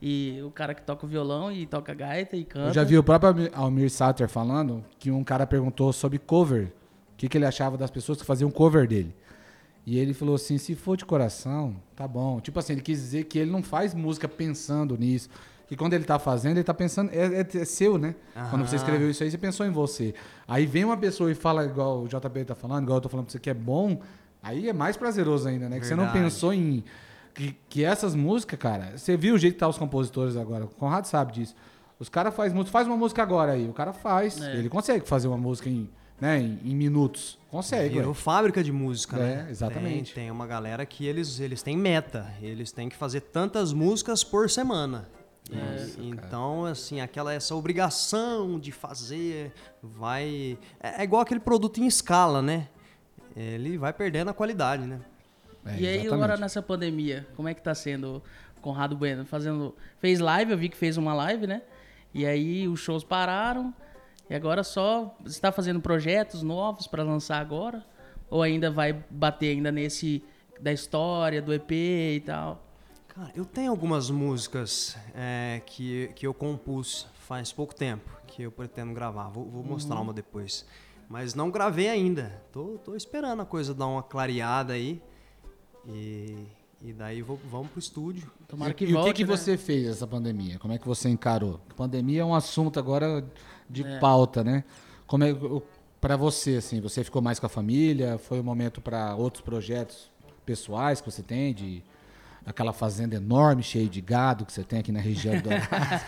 [0.00, 2.68] e o cara que toca o violão e toca gaita e canta.
[2.68, 6.66] Eu já vi o próprio Almir- Almir Sater falando que um cara perguntou sobre cover.
[7.12, 9.14] O que, que ele achava das pessoas que faziam cover dele.
[9.86, 12.40] E ele falou assim: se for de coração, tá bom.
[12.40, 15.30] Tipo assim, ele quis dizer que ele não faz música pensando nisso.
[15.68, 17.10] Que quando ele tá fazendo, ele tá pensando.
[17.12, 18.14] É, é- é seu, né?
[18.50, 20.14] Quando você escreveu isso aí, você pensou em você.
[20.46, 23.26] Aí vem uma pessoa e fala, igual o JP tá falando, igual eu tô falando
[23.26, 24.00] pra você que é bom.
[24.42, 25.80] Aí é mais prazeroso ainda, né?
[25.80, 26.24] Que você não Verdade.
[26.24, 26.84] pensou em.
[27.34, 30.64] Que, que essas músicas, cara, você viu o jeito que tá os compositores agora.
[30.64, 31.54] O Conrado sabe disso.
[31.98, 33.68] Os caras fazem música, faz uma música agora aí.
[33.68, 34.40] O cara faz.
[34.40, 34.56] É.
[34.56, 35.88] Ele consegue fazer uma música em,
[36.20, 37.38] né, em, em minutos.
[37.50, 38.14] Consegue, Virou ué.
[38.14, 39.46] fábrica de música, É, né?
[39.50, 40.14] exatamente.
[40.14, 42.32] Tem, tem uma galera que eles, eles têm meta.
[42.40, 45.08] Eles têm que fazer tantas músicas por semana.
[45.50, 50.58] E- então, assim, aquela essa obrigação de fazer vai.
[50.80, 52.68] É, é igual aquele produto em escala, né?
[53.36, 55.00] Ele vai perdendo a qualidade, né?
[55.64, 56.14] É, e aí, exatamente.
[56.14, 58.22] agora nessa pandemia, como é que tá sendo
[58.56, 59.24] o Conrado Bueno?
[59.26, 59.74] Fazendo.
[59.98, 61.62] Fez live, eu vi que fez uma live, né?
[62.14, 63.74] E aí os shows pararam.
[64.28, 65.14] E agora só.
[65.22, 67.84] Você tá fazendo projetos novos pra lançar agora?
[68.28, 70.24] Ou ainda vai bater ainda nesse.
[70.58, 72.65] Da história, do EP e tal?
[73.16, 78.52] Cara, eu tenho algumas músicas é, que, que eu compus faz pouco tempo, que eu
[78.52, 79.30] pretendo gravar.
[79.30, 80.66] Vou, vou mostrar uma depois.
[81.08, 82.42] Mas não gravei ainda.
[82.52, 85.00] Tô, tô esperando a coisa dar uma clareada aí.
[85.86, 86.44] E,
[86.82, 88.30] e daí vou, vamos pro estúdio.
[88.46, 89.08] Tomara que e volte.
[89.08, 89.34] o que, que né?
[89.34, 90.58] você fez essa pandemia?
[90.58, 91.58] Como é que você encarou?
[91.74, 93.24] Pandemia é um assunto agora
[93.70, 93.98] de É.
[93.98, 94.62] pauta, né?
[95.06, 95.34] Como é
[96.02, 96.82] para você assim?
[96.82, 98.18] Você ficou mais com a família?
[98.18, 100.10] Foi um momento para outros projetos
[100.44, 101.82] pessoais que você tem de
[102.46, 105.50] aquela fazenda enorme cheia de gado que você tem aqui na região do?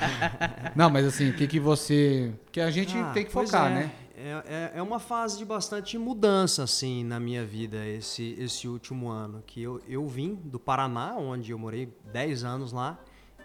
[0.74, 3.74] Não, mas assim, o que que você que a gente Ah, tem que focar, é.
[3.74, 3.92] né?
[4.20, 9.08] É, é, é uma fase de bastante mudança, assim, na minha vida, esse, esse último
[9.08, 9.42] ano.
[9.46, 12.98] Que eu, eu vim do Paraná, onde eu morei 10 anos lá,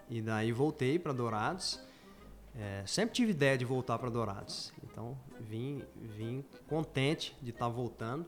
[0.09, 1.79] e daí voltei para Dourados.
[2.55, 4.73] É, sempre tive ideia de voltar para Dourados.
[4.83, 8.25] Então, vim, vim contente de estar voltando.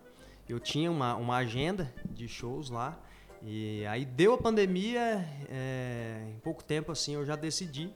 [0.47, 2.99] Eu tinha uma, uma agenda de shows lá.
[3.43, 7.91] E aí deu a pandemia, é, em pouco tempo assim eu já decidi.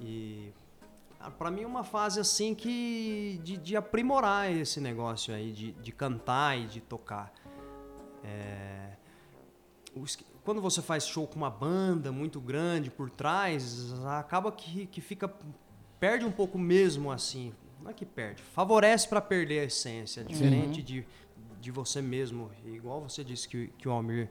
[0.00, 0.52] E
[1.18, 3.38] Cara, pra mim é uma fase assim que.
[3.42, 7.32] de, de aprimorar esse negócio aí, de, de cantar e de tocar.
[8.24, 8.92] É,
[9.94, 14.86] o es- quando você faz show com uma banda muito grande por trás, acaba que,
[14.86, 15.30] que fica.
[15.98, 17.52] perde um pouco mesmo assim.
[17.82, 21.04] Não é que perde, favorece pra perder a essência, diferente de,
[21.60, 24.28] de você mesmo, igual você disse que, que o Almir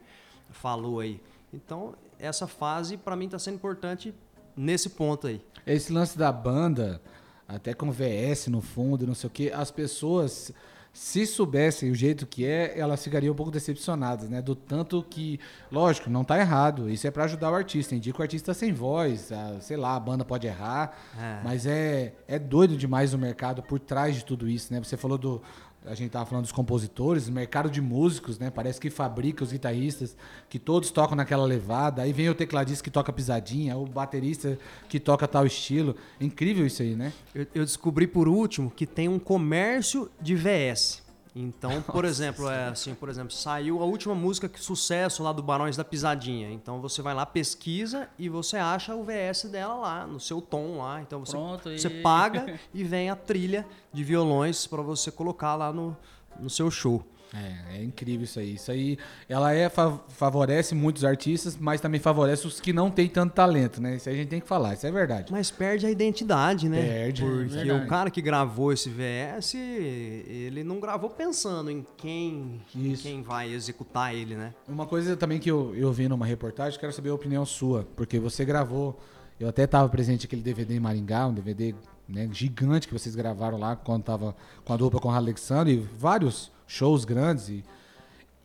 [0.50, 1.20] falou aí.
[1.52, 4.14] Então, essa fase pra mim tá sendo importante
[4.56, 5.40] nesse ponto aí.
[5.66, 7.00] Esse lance da banda,
[7.46, 10.52] até com VS no fundo, não sei o quê, as pessoas,
[10.92, 14.42] se soubessem o jeito que é, elas ficariam um pouco decepcionadas, né?
[14.42, 15.38] Do tanto que,
[15.70, 16.90] lógico, não tá errado.
[16.90, 17.94] Isso é para ajudar o artista.
[17.94, 21.40] Indica o artista sem voz, a- sei lá, a banda pode errar, É.
[21.44, 24.80] mas é, é doido demais o mercado por trás de tudo isso, né?
[24.82, 25.40] Você falou do,
[25.86, 28.50] a gente tava falando dos compositores, mercado de músicos, né?
[28.50, 30.16] Parece que fabrica os guitarristas,
[30.48, 32.02] que todos tocam naquela levada.
[32.02, 35.96] Aí vem o tecladista que toca pisadinha, o baterista que toca tal estilo.
[36.20, 37.12] Incrível isso aí, né?
[37.34, 41.09] Eu, eu descobri por último que tem um comércio de VS.
[41.34, 45.42] Então, por exemplo, é assim, por exemplo, saiu a última música que sucesso lá do
[45.42, 46.50] Barões da Pisadinha.
[46.50, 50.78] Então você vai lá, pesquisa e você acha o VS dela lá, no seu tom
[50.78, 51.00] lá.
[51.00, 55.54] Então você, Pronto, você e- paga e vem a trilha de violões para você colocar
[55.54, 55.96] lá no,
[56.38, 57.04] no seu show.
[57.32, 58.54] É, é incrível isso aí.
[58.54, 63.08] Isso aí, ela é fa- favorece muitos artistas, mas também favorece os que não têm
[63.08, 63.96] tanto talento, né?
[63.96, 65.30] Isso aí a gente tem que falar, isso é verdade.
[65.30, 66.82] Mas perde a identidade, né?
[66.82, 67.84] Perde, Porque verdade.
[67.84, 73.52] o cara que gravou esse VS, ele não gravou pensando em quem, em quem vai
[73.52, 74.52] executar ele, né?
[74.68, 78.18] Uma coisa também que eu, eu vi numa reportagem, quero saber a opinião sua, porque
[78.18, 78.98] você gravou,
[79.38, 81.74] eu até estava presente aquele DVD em Maringá, um DVD
[82.08, 85.76] né, gigante que vocês gravaram lá quando tava com a dupla com o Alexandre, e
[85.96, 87.48] vários shows grandes.
[87.48, 87.64] E,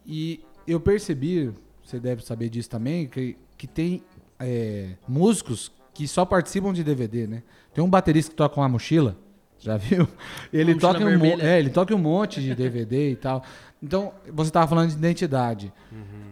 [0.06, 1.52] e eu percebi,
[1.84, 4.04] você deve saber disso também, que, que tem
[4.40, 7.44] é, músicos que só participam de DVD, né?
[7.74, 9.16] Tem um baterista que toca uma mochila,
[9.60, 10.08] já viu?
[10.52, 13.44] Ele toca, um, é, ele toca um monte de DVD e tal.
[13.86, 15.72] Então, você estava falando de identidade.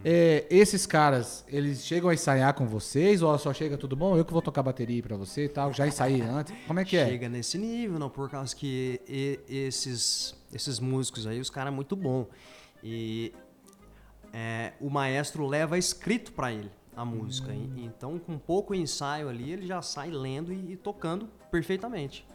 [0.04, 4.16] É, esses caras, eles chegam a ensaiar com vocês ou só chega tudo bom?
[4.16, 6.52] Eu que vou tocar bateria pra você e tal, já ensaiei antes.
[6.66, 7.06] Como é que é?
[7.06, 11.74] Chega nesse nível, não, por causa que e- esses, esses músicos aí, os caras é
[11.76, 12.26] muito bom.
[12.82, 13.32] E
[14.32, 17.52] é, o maestro leva escrito pra ele a música.
[17.52, 17.70] Hum.
[17.76, 22.26] E- Então, com pouco ensaio ali, ele já sai lendo e, e tocando perfeitamente.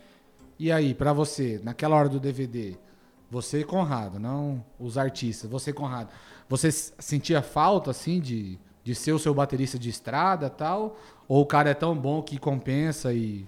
[0.57, 2.77] E aí, pra você, naquela hora do DVD,
[3.29, 6.09] você Conrado, não os artistas, você Conrado,
[6.47, 10.97] você sentia falta assim de, de ser o seu baterista de estrada e tal?
[11.27, 13.45] Ou o cara é tão bom que compensa e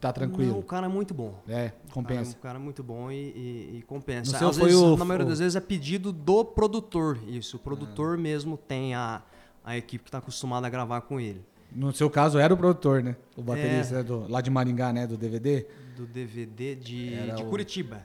[0.00, 0.58] tá Não, tranquilo?
[0.58, 1.34] o cara é muito bom.
[1.48, 2.24] É, O compensa.
[2.32, 4.36] cara, o cara é muito bom e, e- e compensa.
[4.48, 7.56] Às foi vezes, o- na maioria o- das vezes é pedido do produtor, isso.
[7.56, 9.22] O produtor mesmo tem a,
[9.64, 11.44] a equipe que está acostumada a gravar com ele.
[11.72, 13.14] No seu caso, era o produtor, né?
[13.36, 14.02] O baterista É.
[14.02, 15.06] do, lá de Maringá, né?
[15.06, 15.66] Do DVD.
[15.96, 18.04] Do DVD de, de o- Curitiba.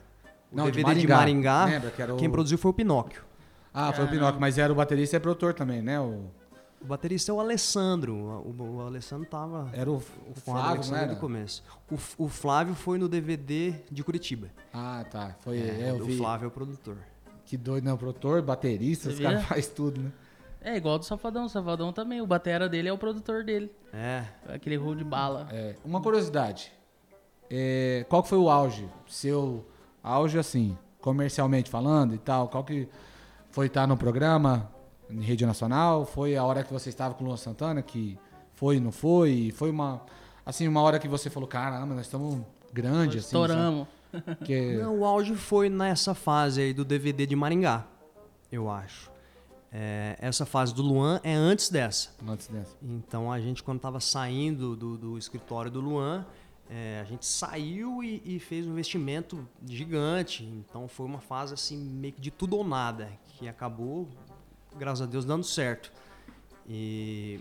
[0.56, 1.16] O Não, de DVD de Maringá.
[1.16, 3.22] Maringá, Lembra que era o- quem produziu foi o Pinóquio.
[3.74, 6.00] Ah, foi o Pinóquio, mas era o baterista e é produtor também, né?
[6.00, 6.24] O,
[6.80, 8.14] O baterista é o Alessandro.
[8.14, 11.06] O, o Alessandro tava era o, o com o Flávio, não Alexandre era?
[11.08, 11.62] desde o começo.
[12.18, 14.48] O, o Flávio foi no DVD de Curitiba.
[14.72, 15.34] Ah, tá.
[15.40, 16.16] Foi, É, é, eu o vi.
[16.16, 16.96] Flávio é o produtor.
[17.44, 17.92] Que doido, né?
[17.92, 20.10] O produtor, baterista, os caras fazem tudo, né?
[20.62, 21.44] É igual do Safadão.
[21.44, 22.20] O Safadão também.
[22.20, 23.70] O batera dele é o produtor dele.
[23.92, 24.24] É.
[24.48, 25.46] Aquele rolo de bala.
[25.52, 26.72] É, uma curiosidade.
[27.50, 28.88] É, qual que foi o auge?
[29.06, 29.64] Seu
[30.06, 32.48] auge, assim, comercialmente falando e tal?
[32.48, 32.88] Qual que
[33.50, 34.70] foi estar no programa
[35.10, 36.06] em rede nacional?
[36.06, 38.18] Foi a hora que você estava com o Luan Santana, que
[38.54, 39.52] foi e não foi?
[39.54, 40.02] Foi uma,
[40.44, 42.40] assim, uma hora que você falou, caramba, nós estamos
[42.72, 43.26] grande, assim.
[43.26, 43.88] Estouramos.
[44.44, 47.84] Que, Não, o auge foi nessa fase aí do DVD de Maringá,
[48.50, 49.10] eu acho.
[49.72, 52.10] É, essa fase do Luan é antes dessa.
[52.26, 52.74] antes dessa.
[52.80, 56.24] Então a gente, quando estava saindo do, do escritório do Luan,
[56.68, 60.44] é, a gente saiu e, e fez um investimento gigante.
[60.44, 64.08] Então foi uma fase assim, meio que de tudo ou nada, que acabou,
[64.76, 65.92] graças a Deus, dando certo.
[66.68, 67.40] E,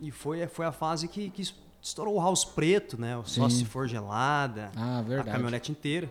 [0.00, 1.42] e foi, foi a fase que, que
[1.80, 3.16] estourou o House Preto, né?
[3.16, 3.48] O Só.
[3.48, 6.10] Se For Gelada, Ah, a caminhonete inteira.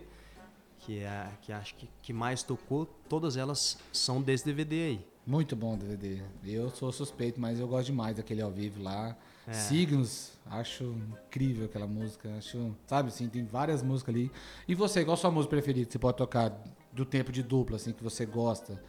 [0.80, 5.06] Que, é, que acho que, que mais tocou, todas elas são desse DVD aí.
[5.26, 6.22] Muito bom o DVD.
[6.46, 9.18] Eu sou suspeito, mas eu gosto demais daquele ao vivo lá.
[9.48, 9.54] É.
[9.54, 10.84] Signos, acho
[11.28, 12.30] incrível aquela música.
[12.38, 14.32] Acho, sabe, assim, tem várias músicas ali.
[14.68, 16.52] E você, qual a sua música preferida que você pode tocar
[16.92, 18.82] do tempo de dupla, assim, que você gosta?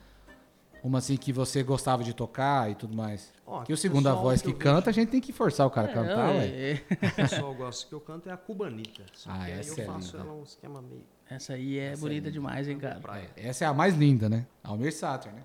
[0.83, 3.33] Uma assim que você gostava de tocar e tudo mais.
[3.45, 5.67] Ó, que o segundo a pessoal voz que que canta, a gente tem que forçar
[5.67, 6.47] o cara a cantar, É, ué.
[6.47, 7.07] é.
[7.09, 9.03] O pessoal gosta que eu canto é a cubanita.
[9.13, 10.29] Só Ah, que aí essa eu é faço linda.
[10.29, 11.03] ela um esquema meio.
[11.29, 13.01] Essa aí é bonita demais, hein, cara.
[13.37, 14.47] É, Essa é a mais linda, né?
[14.63, 15.43] Almir Sater, né?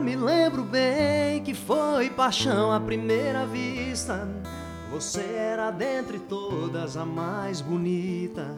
[0.00, 4.26] Me lembro bem que foi paixão à primeira vista.
[4.90, 8.56] Você era dentre todas a mais bonita.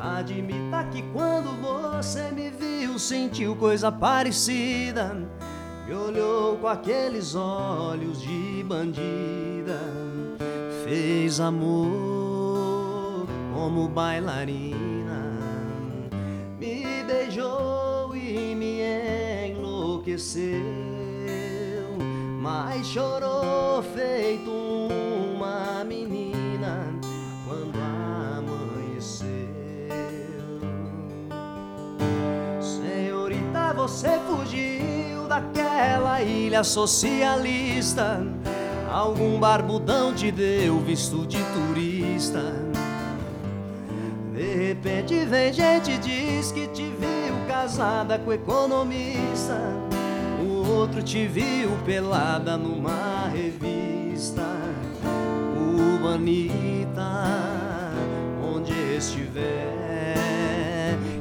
[0.00, 5.16] Admita que quando você me viu, sentiu coisa parecida.
[5.86, 9.80] Me olhou com aqueles olhos de bandida.
[10.84, 15.22] Fez amor como bailarina.
[16.58, 17.71] Me beijou
[22.40, 26.86] mas chorou feito uma menina
[27.46, 29.26] quando amanheceu.
[32.60, 38.20] Senhorita, você fugiu daquela ilha socialista.
[38.90, 42.54] Algum barbudão te deu visto de turista.
[44.34, 49.56] De repente vem gente diz que te viu casada com economista.
[50.68, 54.46] Outro te viu pelada numa revista.
[55.56, 57.24] Urbanita,
[58.42, 60.14] onde estiver,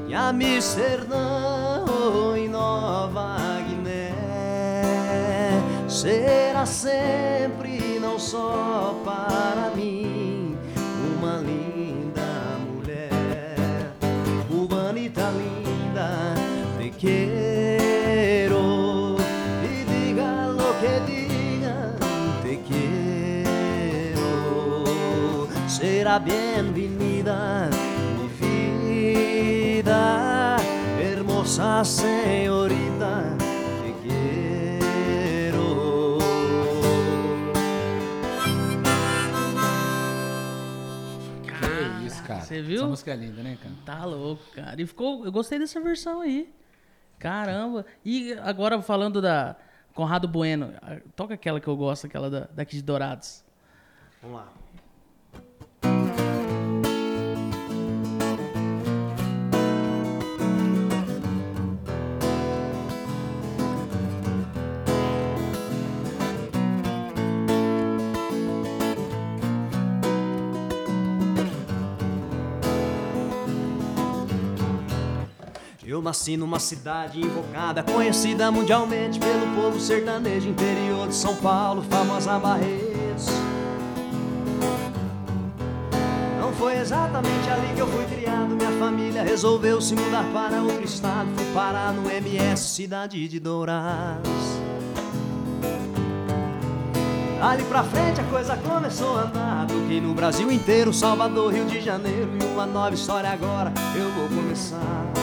[0.08, 4.14] em Amsterdã ou em Nova Guiné,
[5.88, 10.01] será sempre não só para mim
[26.12, 27.70] Será bem-vinda,
[28.20, 28.28] mi
[29.78, 30.58] vida,
[31.00, 33.38] hermosa senhorita,
[33.82, 35.70] te quero.
[41.46, 42.42] Que isso, cara.
[42.42, 42.76] Você viu?
[42.76, 43.74] Essa música é linda, né, cara?
[43.86, 44.82] Tá louco, cara.
[44.82, 45.24] E ficou.
[45.24, 46.54] Eu gostei dessa versão aí.
[47.20, 47.86] Caramba.
[48.04, 49.56] E agora falando da
[49.94, 50.74] Conrado Bueno,
[51.16, 53.46] toca aquela que eu gosto, aquela da, daqui de Dourados.
[54.22, 54.61] Vamos lá.
[76.02, 82.40] Eu nasci numa cidade invocada, conhecida mundialmente pelo povo sertanejo, interior de São Paulo, famosa
[82.40, 83.28] Barretos.
[86.40, 88.56] Não foi exatamente ali que eu fui criado.
[88.56, 91.30] Minha família resolveu se mudar para outro estado.
[91.36, 94.32] Fui parar no MS, cidade de Dourados.
[97.40, 99.68] Ali pra frente a coisa começou a andar.
[99.68, 102.32] Toquei no Brasil inteiro, Salvador, Rio de Janeiro.
[102.42, 105.21] E uma nova história agora eu vou começar.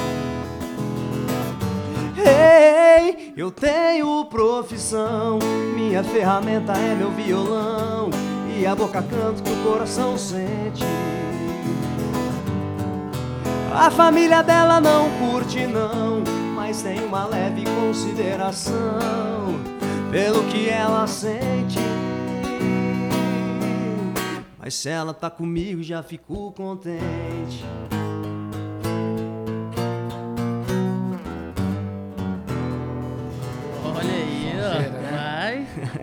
[2.19, 5.39] Ei, eu tenho profissão.
[5.75, 8.11] Minha ferramenta é meu violão.
[8.59, 10.85] E a boca canta que o coração sente.
[13.73, 16.23] A família dela não curte, não.
[16.57, 18.75] Mas tem uma leve consideração
[20.11, 21.79] pelo que ela sente.
[24.59, 27.65] Mas se ela tá comigo, já fico contente.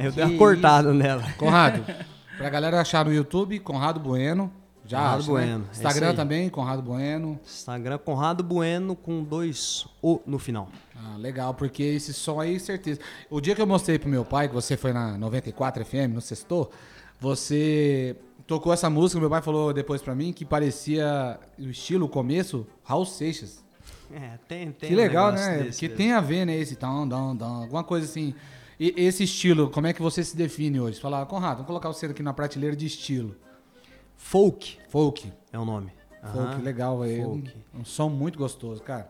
[0.06, 1.24] Eu dei uma cortada nela.
[1.38, 1.84] Conrado,
[2.38, 4.52] pra galera achar no YouTube, Conrado Bueno.
[4.88, 5.40] Já Conrado acha, né?
[5.40, 7.40] Bueno, é isso Instagram também, Conrado Bueno.
[7.44, 10.70] Instagram Conrado Bueno com dois O no final.
[10.96, 13.00] Ah, legal, porque esse som aí, certeza.
[13.30, 16.22] O dia que eu mostrei pro meu pai, que você foi na 94 FM, no
[16.22, 16.72] Sextou,
[17.20, 18.16] você
[18.46, 22.68] tocou essa música, meu pai falou depois pra mim que parecia o estilo, o começo,
[22.84, 23.66] Raul Seixas.
[24.14, 24.90] É, tem, tem.
[24.90, 25.64] que um legal, negócio né?
[25.64, 26.56] Porque tem a ver, né?
[26.56, 28.36] Esse tam, dam, dam, alguma coisa assim.
[28.80, 31.00] E esse estilo, como é que você se define hoje?
[31.00, 33.36] Falar, Conrado, vamos colocar você aqui na prateleira de estilo.
[34.18, 35.32] Folk Folk.
[35.52, 35.92] é o nome.
[36.22, 36.62] Folk, Aham.
[36.62, 37.06] legal.
[37.06, 37.56] É um, Folk.
[37.74, 39.10] um som muito gostoso, cara.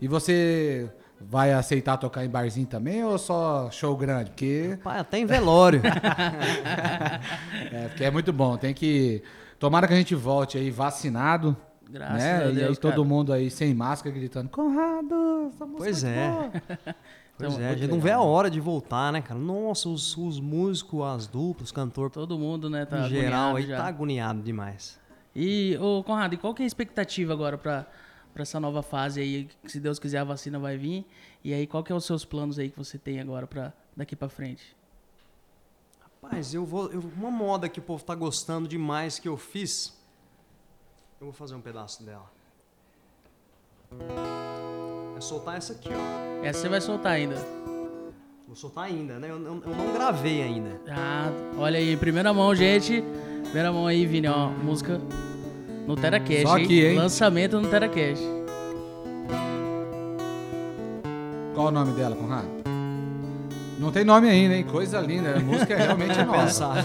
[0.00, 4.30] E você vai aceitar tocar em barzinho também ou só show grande?
[4.30, 5.82] Porque Pai, até em velório.
[7.72, 8.56] é, porque é muito bom.
[8.56, 9.22] Tem que.
[9.58, 11.56] Tomara que a gente volte aí vacinado.
[11.88, 12.44] Graças né?
[12.44, 13.04] a e Deus, aí todo cara.
[13.04, 16.30] mundo aí sem máscara gritando: Conrado, essa música Pois muito é.
[16.30, 16.50] boa."
[17.40, 19.38] Pois Então, é, a gente não legal, vê a hora de voltar, né, cara?
[19.40, 23.56] Nossa, os, os músicos, as duplas, os cantores, Todo mundo, né, tá em geral, agoniado
[23.56, 23.76] aí já.
[23.78, 24.98] tá agoniado demais.
[25.34, 27.86] E, ô Conrado, e qual que é a expectativa agora pra,
[28.34, 29.48] pra essa nova fase aí?
[29.62, 31.06] Que, se Deus quiser, a vacina vai vir.
[31.44, 34.14] E aí, qual que é os seus planos aí que você tem agora pra daqui
[34.16, 34.76] pra frente?
[36.22, 36.90] Rapaz, eu vou.
[36.90, 39.96] eu- uma moda que o povo tá gostando demais que eu fiz.
[41.20, 42.30] Eu vou fazer um pedaço dela.
[45.16, 46.29] É soltar essa aqui, ó.
[46.42, 47.36] Essa você vai soltar ainda.
[48.46, 49.28] Vou soltar ainda, né?
[49.30, 50.70] Eu, não- eu não gravei ainda.
[50.88, 53.04] Ah, olha aí, primeira mão, gente.
[53.44, 54.48] Primeira mão aí, Vini, ó.
[54.48, 55.00] Música
[55.86, 56.42] no TeraCast.
[56.42, 56.96] Só aqui, hein?
[56.96, 58.24] Lançamento no TeraCast.
[61.54, 62.48] Qual o nome dela, Conrado?
[63.78, 64.64] Não tem nome ainda, hein?
[64.64, 65.36] Coisa linda.
[65.36, 66.42] A música realmente é nova.
[66.44, 66.84] Pensar.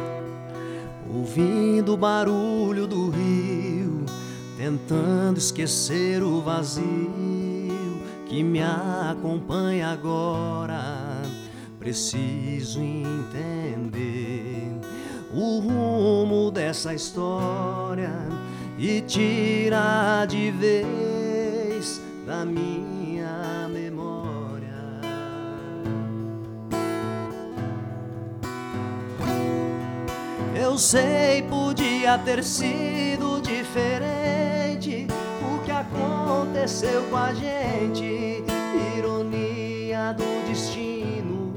[1.14, 4.04] Ouvindo o barulho do rio,
[4.56, 7.13] tentando esquecer o vazio
[8.34, 11.22] que me acompanha agora.
[11.78, 14.72] Preciso entender
[15.32, 18.10] o rumo dessa história
[18.76, 24.74] e tirar de vez da minha memória.
[30.56, 34.23] Eu sei, podia ter sido diferente
[36.64, 38.42] aconteceu com a gente,
[38.96, 41.52] ironia do destino.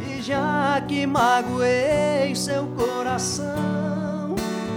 [0.00, 4.34] E já que magoei seu coração,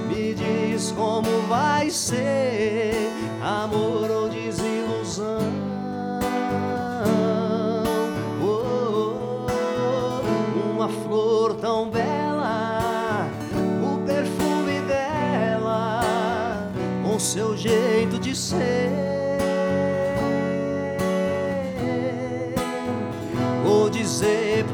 [0.09, 3.09] me diz como vai ser
[3.41, 5.39] amor ou desilusão.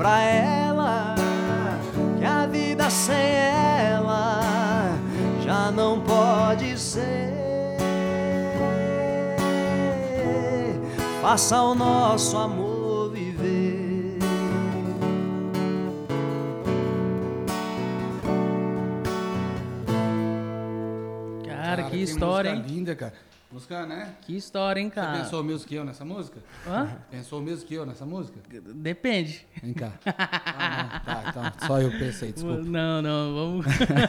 [0.02, 1.14] Pra ela
[2.18, 4.40] que a vida sem ela
[5.44, 7.32] já não pode ser.
[11.22, 14.18] Faça o nosso amor viver.
[21.46, 22.76] Cara, que tem história, música hein?
[22.76, 23.14] linda, cara.
[23.52, 24.16] Música, né?
[24.22, 25.20] Que história, hein, Você cara?
[25.20, 26.40] pensou o mesmo que eu nessa música?
[26.66, 26.98] Hã?
[27.10, 28.40] Pensou o mesmo que eu nessa música?
[28.76, 29.46] Depende.
[29.62, 29.94] Vem cá.
[30.64, 31.34] Ah, não.
[31.34, 32.62] Tá, então, só eu pensei, desculpa.
[32.62, 33.66] Não, não, vamos.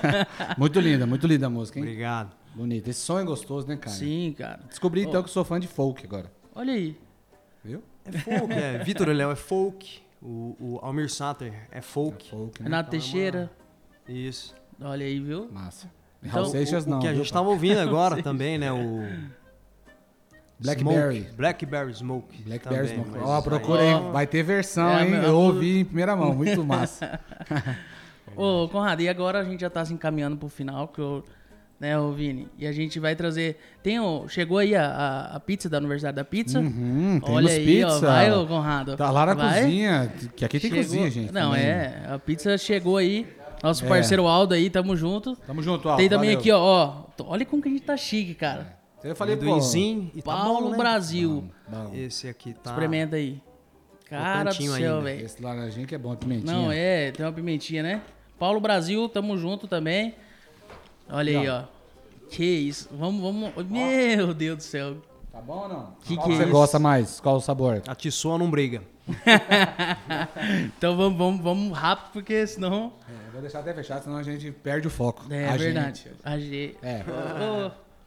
[0.58, 1.84] Muito linda, muito linda a música, hein?
[1.84, 2.36] Obrigado.
[2.54, 2.90] Bonita.
[2.90, 3.96] Esse som é gostoso, né, cara?
[3.96, 4.60] Sim, cara.
[4.68, 6.30] Descobri então que sou fã de folk agora.
[6.54, 6.98] Olha aí.
[7.64, 7.82] Viu?
[8.04, 8.78] É folk, é.
[8.84, 10.02] Vitor Léo é folk.
[10.20, 12.28] O, o Almir Sater é folk.
[12.30, 12.64] Folk, né?
[12.68, 13.50] Renato Teixeira.
[14.06, 14.54] Isso.
[14.80, 15.50] Olha aí, viu?
[15.50, 15.90] Massa.
[16.22, 16.98] Então, Raul Seixas o, não.
[16.98, 17.40] o que a viu, gente pai?
[17.42, 18.70] tava ouvindo agora também, né?
[18.72, 19.02] O.
[20.60, 21.18] Blackberry.
[21.22, 21.36] Smoke.
[21.36, 22.42] Blackberry Smoke.
[22.44, 23.18] Blackberry também, Smoke.
[23.24, 23.94] Ó, aí- procura aí.
[23.94, 24.12] Ó.
[24.12, 25.14] Vai ter versão, É, hein?
[25.24, 26.34] Eu ouvi em primeira mão.
[26.34, 27.18] Muito massa.
[28.36, 31.22] Ô, Conrado, e agora a gente já tá se encaminhando pro final, que eu,
[31.78, 32.48] né, ô Vini?
[32.56, 33.58] E a gente vai trazer.
[33.82, 34.26] Tem o.
[34.28, 36.60] Chegou aí a, a, a pizza da Universidade da Pizza?
[36.60, 37.88] Uhum, temos Olha aí, ó.
[37.88, 38.06] pizza.
[38.06, 38.96] Vai, ô Conrado.
[38.96, 39.62] Tá lá na Vai?
[39.64, 40.12] cozinha.
[40.36, 41.32] Que aqui tem Chegou- cozinha, gente.
[41.32, 41.66] Não, também.
[41.66, 42.04] é.
[42.08, 43.26] A pizza chegou aí.
[43.62, 43.88] Nosso É.
[43.88, 45.36] parceiro Aldo aí, tamo junto.
[45.36, 45.96] Tamo junto, ó.
[45.96, 46.40] Tem também valeu.
[46.40, 47.24] aqui, ó, ó.
[47.26, 48.76] Olha como que a gente tá chique, cara.
[49.04, 49.58] Eu falei, pô.
[50.14, 50.78] E tá Paulo bom, né?
[50.78, 51.44] Brasil.
[51.68, 52.70] Bom, Esse aqui tá.
[52.70, 53.40] Experimenta aí.
[54.08, 55.24] Cara do céu, velho.
[55.24, 56.52] esse laranjinha que é bom, pimentinha.
[56.52, 58.02] Não, é, tem uma pimentinha, né?
[58.38, 60.14] Paulo Brasil, tamo junto também.
[61.08, 61.62] Olha aí, ó.
[62.28, 62.88] Que isso.
[62.92, 63.52] Vamos, vamos.
[63.70, 64.96] Meu Deus do céu.
[65.32, 65.94] Tá bom ou não?
[66.04, 66.52] Que Qual que é você isso?
[66.52, 67.18] gosta mais?
[67.20, 67.82] Qual o sabor?
[67.86, 68.82] A Tissoa não briga.
[70.76, 72.92] Então vamos, vamos, vamos rápido, porque senão.
[73.08, 75.24] É, eu vou deixar até fechado, senão a gente perde o foco.
[75.30, 76.04] É, A verdade.
[76.04, 76.10] gente.
[76.22, 76.76] A G.
[76.82, 77.02] É.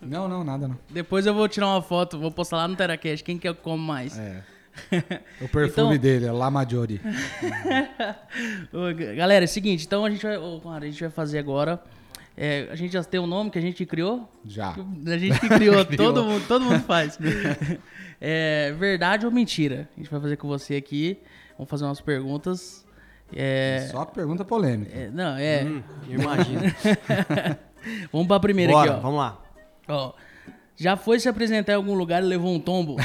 [0.01, 0.77] Não, não, nada não.
[0.89, 3.23] depois eu vou tirar uma foto, vou postar lá no Teracast.
[3.23, 4.17] Quem que eu como mais?
[4.17, 4.43] É.
[5.41, 6.99] O perfume Então- dele é La Maggiore.
[9.15, 10.35] Galera, é o seguinte, então a gente vai.
[10.35, 11.81] a gente vai fazer agora.
[12.37, 14.29] É, a gente já tem um nome que a gente criou.
[14.45, 14.75] Já.
[15.07, 16.13] A gente que criou, Criou.
[16.13, 17.17] todo mundo, todo mundo faz.
[18.21, 19.89] É, verdade ou mentira?
[19.95, 21.17] A gente vai fazer com você aqui.
[21.57, 22.85] Vamos fazer umas perguntas.
[23.35, 24.89] É, Só pergunta polêmica.
[24.97, 25.63] é, não, é.
[25.65, 26.61] Hum, eu imagino.
[28.11, 29.01] Vamos pra primeira Bora, aqui, ó.
[29.01, 29.37] vamos lá.
[29.89, 30.13] ó.
[30.77, 32.95] Já foi se apresentar em algum lugar e levou um tombo?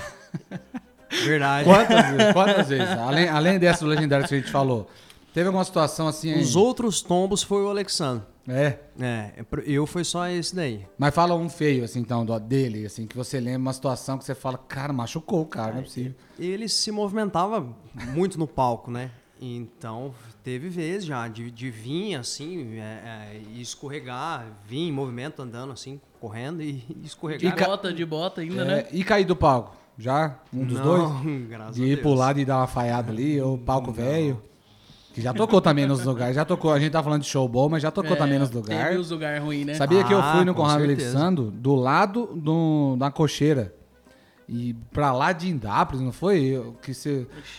[1.24, 1.64] Verdade.
[1.68, 2.32] Quantas vezes?
[2.32, 2.88] Quantas vezes?
[2.90, 4.88] Além, além dessa legendária que a gente falou,
[5.34, 6.38] teve alguma situação assim.
[6.38, 8.24] Os outros tombos foi o Alexandre.
[8.50, 8.78] É.
[9.00, 9.32] É,
[9.64, 10.84] eu foi só esse daí.
[10.98, 14.24] Mas fala um feio, assim, então, do- dele, assim, que você lembra uma situação que
[14.24, 16.14] você fala, cara, machucou o cara, não é possível.
[16.38, 17.66] Ele se movimentava
[18.12, 19.10] muito no palco, né?
[19.40, 20.12] Então,
[20.44, 25.72] teve vezes já de, de vir assim, é, é, e escorregar, vir em movimento, andando
[25.72, 27.56] assim, correndo e, e De escorregar.
[27.66, 28.78] bota, de bota ainda, né?
[28.80, 29.74] É, e cair do palco?
[29.96, 30.38] Já?
[30.52, 31.48] Um dos Não, dois?
[31.48, 32.00] graças De a ir Deus.
[32.00, 34.42] pro lado e dar uma falhada ali, ou palco velho.
[35.12, 36.36] Que já tocou também nos lugares.
[36.36, 38.48] Já tocou, a gente tá falando de show bom, mas já tocou É, também nos
[38.48, 38.98] Teve lugares.
[39.00, 39.74] os lugares ruins, né?
[39.74, 40.84] Sabia que eu Ah, fui no com Conrado.
[40.84, 43.74] Alexandro, do lado do, da cocheira.
[44.48, 46.40] E pra lá de Indápolis, não foi?
[46.40, 46.92] Eu, que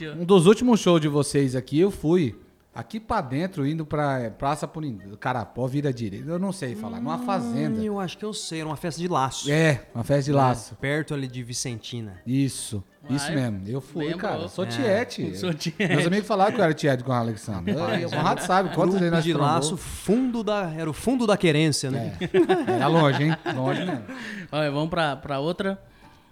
[0.08, 0.14] ó.
[0.14, 2.36] um dos últimos shows de vocês aqui, eu fui.
[2.74, 6.30] Aqui pra dentro, indo pra Praça Punim, Carapó, vira direita.
[6.30, 7.78] Eu não sei falar, numa fazenda.
[7.82, 9.52] Hum, eu acho que eu sei, era uma festa de laço.
[9.52, 10.76] É, uma festa de laço.
[10.76, 12.22] Perto ali de Vicentina.
[12.26, 13.18] Isso, Vai.
[13.18, 13.62] isso mesmo.
[13.68, 14.22] Eu fui, Lembrou.
[14.22, 14.48] cara.
[14.48, 14.68] Sou É.
[14.70, 15.36] tiete.
[15.36, 15.86] Sou tiete.
[15.86, 17.74] Meus amigos falaram que eu era tiete com o Alexandre.
[17.74, 19.50] Eu- O Conrado sabe quantas vezes nós de trombou.
[19.52, 22.18] laço, fundo da, era o fundo da querência, né?
[22.22, 23.36] É, era longe, hein?
[23.54, 24.04] Longe mesmo.
[24.50, 25.78] Olha, vamos pra, pra outra.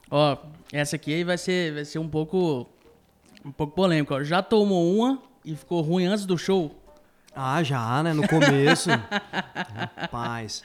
[0.09, 0.37] Ó,
[0.71, 2.65] essa aqui aí vai ser, vai ser um pouco.
[3.43, 4.15] Um pouco polêmica.
[4.15, 4.23] Ó.
[4.23, 6.75] Já tomou uma e ficou ruim antes do show?
[7.35, 8.13] Ah, já, né?
[8.13, 8.89] No começo.
[9.95, 10.63] Rapaz.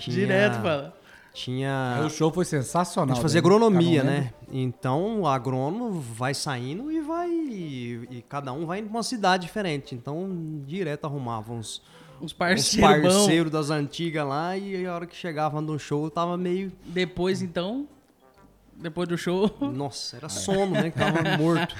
[0.00, 0.94] tinha- Direto, fala.
[1.32, 1.96] tinha.
[1.98, 3.14] Aí o show foi A sensacional.
[3.14, 3.46] gente fazia né?
[3.46, 4.32] agronomia, né?
[4.52, 7.28] Então o agrônomo vai saindo e vai.
[7.30, 9.94] E, cada um vai em uma cidade diferente.
[9.94, 10.28] Então,
[10.66, 11.82] direto arrumava uns,
[12.20, 13.12] Uns uns parceiros bons.
[13.14, 16.72] parceiros das antigas lá e a hora que chegava no show tava meio.
[16.86, 17.86] Depois, então,
[18.80, 20.90] depois do show, Nossa, era sono, né?
[20.90, 21.74] Que tava morto.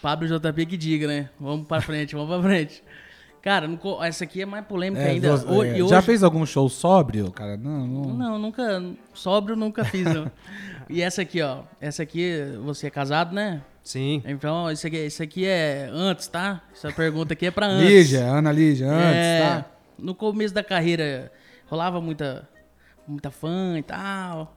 [0.00, 1.30] Pablo JP que diga, né?
[1.38, 2.82] Vamos pra frente, vamos pra frente.
[3.42, 3.68] Cara,
[4.02, 5.36] essa aqui é mais polêmica É, ainda.
[5.36, 7.56] você- é, hoje, Já fez algum show sóbrio, cara?
[7.56, 8.02] Não, não.
[8.14, 8.82] Não, nunca.
[9.14, 10.28] Sóbrio nunca fiz, não.
[10.90, 11.60] e essa aqui, ó.
[11.80, 12.32] Essa aqui,
[12.64, 13.62] você é casado, né?
[13.84, 14.20] Sim.
[14.26, 16.60] Então, isso aqui, isso aqui é antes, tá?
[16.74, 17.88] Essa pergunta aqui é pra antes.
[17.88, 19.64] Lígia, Ana Lígia, antes, É, tá?
[19.96, 21.30] No começo da carreira,
[21.70, 22.48] rolava muita,
[23.06, 24.55] muita fã e tal.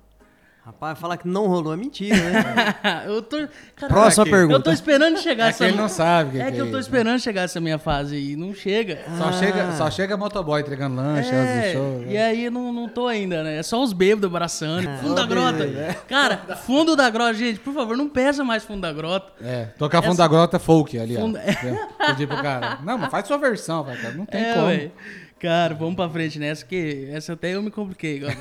[0.69, 2.75] Rapaz, falar que não rolou é mentira, né?
[3.07, 3.37] eu tô.
[3.75, 4.53] Cara, Próxima pergunta.
[4.53, 5.57] Eu tô esperando chegar É essa.
[5.65, 6.87] que ele não sabe que É que que é eu tô isso.
[6.87, 8.99] esperando chegar essa minha fase e não chega.
[9.17, 12.03] Só, chega, só chega motoboy entregando lanche É, show.
[12.03, 12.23] e né?
[12.23, 13.57] aí não, não tô ainda, né?
[13.57, 14.87] É só os bêbados abraçando.
[14.87, 14.97] É.
[14.97, 15.67] Fundo da grota.
[16.07, 19.31] Cara, fundo da grota, gente, por favor, não peça mais fundo da grota.
[19.43, 22.05] É, tocar fundo Essa- da grota folk ali, Fundo- ó.
[22.11, 22.77] Pedir pro cara.
[22.83, 24.13] Não, mas faz sua versão, vai, cara.
[24.13, 24.67] Não tem é, como.
[24.67, 24.91] ué.
[25.39, 28.37] Cara, vamos pra frente nessa, que essa até eu me compliquei agora.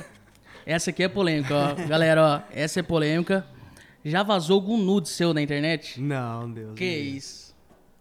[0.69, 1.87] Essa aqui é polêmica, ó.
[1.89, 3.47] Galera, ó, essa é polêmica.
[4.05, 5.99] Já vazou algum nude seu na internet?
[5.99, 6.75] Não, Deus.
[6.77, 7.17] Que livre.
[7.17, 7.49] isso?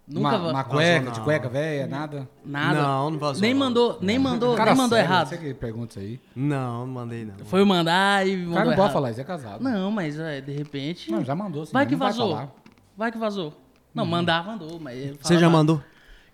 [0.05, 2.29] Nunca Uma, va- uma cueca, Vazou de cueca velha, nada.
[2.45, 2.81] Nada.
[2.81, 5.27] Não, não vazou, Nem mandou, nem mandou, Cara nem mandou sério, errado.
[5.29, 6.19] Você que pergunta isso aí.
[6.35, 7.45] Não, não mandei não.
[7.45, 8.81] Foi mandar e O mandou cara não errado.
[8.83, 9.63] pode falar, isso é casado.
[9.63, 11.09] Não, mas é, de repente.
[11.11, 11.71] Não, já mandou, sim.
[11.73, 12.29] Vai que vai vazou.
[12.31, 12.49] falar.
[12.97, 13.53] Vai que vazou.
[13.93, 15.15] Não, mandar, mandou, mas.
[15.21, 15.81] Você já mandou?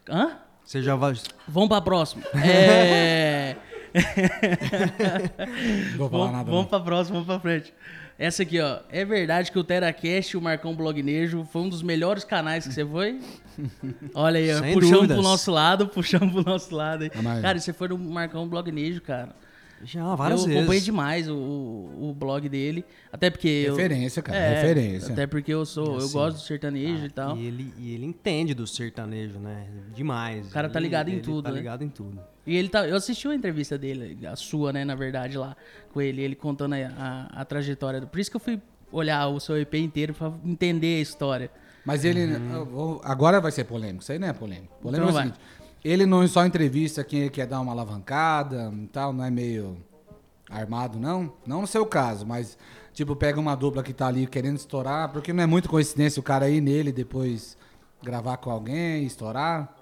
[0.09, 0.31] Hã?
[0.63, 1.13] Você já vai.
[1.47, 2.23] Vamos pra próxima.
[2.43, 3.55] É.
[5.97, 6.51] Vou falar vamos nada.
[6.51, 7.73] vamos pra próxima, vamos pra frente.
[8.17, 8.79] Essa aqui, ó.
[8.89, 12.73] É verdade que o TeraCast e o Marcão Blognejo foi um dos melhores canais que
[12.73, 13.19] você foi?
[14.13, 14.59] Olha aí, ó.
[14.59, 15.17] Sem Puxamos dúvidas.
[15.17, 17.11] pro nosso lado, puxamos pro nosso lado aí.
[17.21, 19.35] Mas- Cara, você foi no Marcão Blognejo, cara.
[19.83, 20.59] Já, várias eu vezes.
[20.61, 22.85] acompanhei demais o, o, o blog dele.
[23.11, 23.47] Até porque.
[23.47, 25.11] eu- Referência, cara, É, referência.
[25.13, 25.85] Até porque eu sou.
[25.85, 27.37] Eu Assim, gosto do sertanejo e tal.
[27.37, 29.67] E ele, e ele entende do sertanejo, né?
[29.93, 30.47] Demais.
[30.47, 31.57] O cara tá Ele- ligado em ele tudo, Tá né?
[31.57, 32.19] ligado em tudo.
[32.45, 32.87] E ele tá.
[32.87, 35.55] Eu assisti uma entrevista dele, a sua, né, na verdade, lá
[35.93, 36.77] com ele, ele contando a,
[37.33, 38.01] a, a trajetória.
[38.01, 38.59] do- Por isso que eu fui
[38.91, 41.49] olhar o seu EP inteiro pra entender a história.
[41.85, 42.21] Mas ele.
[42.53, 44.01] eu vou- Agora vai ser polêmico.
[44.03, 44.73] Isso aí não é polêmico.
[44.81, 45.37] Polêmico Então é o vai.
[45.83, 49.77] Ele não só entrevista quem ele quer dar uma alavancada e tal, não é meio
[50.49, 51.33] armado, não.
[51.45, 52.57] Não no seu caso, mas.
[52.93, 56.23] Tipo, pega uma dupla que tá ali querendo estourar, porque não é muito coincidência o
[56.23, 57.57] cara ir nele e depois
[58.03, 59.75] gravar com alguém, estourar.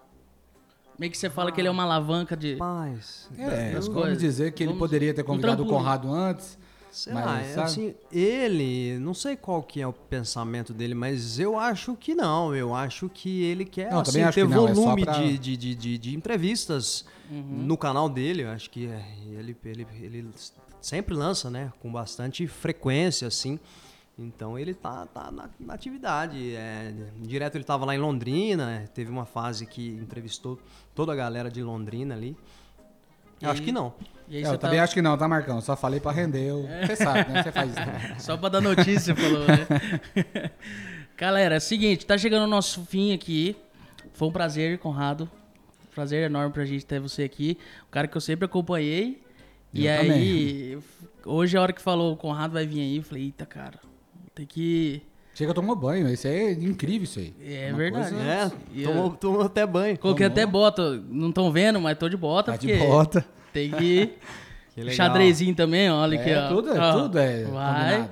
[0.97, 2.55] Meio que você fala que ele é uma alavanca de.
[2.55, 3.29] Paz.
[3.37, 4.17] É, das vamos coisas.
[4.19, 5.77] dizer que ele Vamos- poderia ter um convidado o trampolim.
[5.83, 6.57] Conrado antes.
[6.91, 7.61] Sei Mas, lá, sabe?
[7.61, 12.53] assim, ele, não sei qual que é o pensamento dele, mas eu acho que não.
[12.53, 15.55] Eu acho que ele quer Não, assim, ter que não, é volume pra- de, de,
[15.75, 17.41] de, de, entrevistas Uhum.
[17.65, 18.43] no canal dele.
[18.43, 20.29] Eu acho que é, ele, ele, ele
[20.81, 21.71] sempre lança, né?
[21.81, 23.57] Com bastante frequência, assim.
[24.19, 26.53] Então ele tá, tá na, na atividade.
[26.53, 30.59] É, direto ele tava lá em Londrina, teve uma fase que entrevistou
[30.93, 32.35] toda a galera de Londrina ali.
[33.41, 33.93] Eu E acho que não.
[34.29, 35.59] E É, eu também tá- acho que não, tá, Marcão?
[35.61, 36.47] Só falei pra render.
[36.47, 37.43] eu- Você sabe, né?
[37.43, 38.19] Você faz isso também.
[38.19, 39.67] Só pra dar notícia, falou, né?
[41.17, 43.55] Galera, é o seguinte, tá chegando o nosso fim aqui.
[44.13, 45.29] Foi um prazer, Conrado.
[45.93, 47.57] Prazer enorme pra gente ter você aqui.
[47.87, 49.21] Um cara que eu sempre acompanhei.
[49.73, 50.79] e Eu aí,
[51.25, 53.79] hoje a hora que falou o Conrado vai vir aí, eu falei, eita, cara,
[54.33, 55.01] tem que.
[55.41, 56.07] Chega, tomou banho.
[56.07, 57.33] Isso aí é incrível, isso aí.
[57.43, 58.09] É Uma verdade.
[58.11, 59.97] coisa- É, E tomou, eu- tomou até banho.
[59.97, 60.43] Coloquei Tomou.
[60.43, 61.01] até bota.
[61.09, 62.51] Não estão vendo, mas tô de bota.
[62.51, 63.25] Tá de bota.
[63.51, 64.13] Tem que.
[64.73, 64.95] Que legal.
[64.95, 66.47] Xadrezinho também, olha aqui, É, ó.
[66.47, 67.73] tudo é- Ó, tudo é Vai.
[67.89, 68.09] combinado.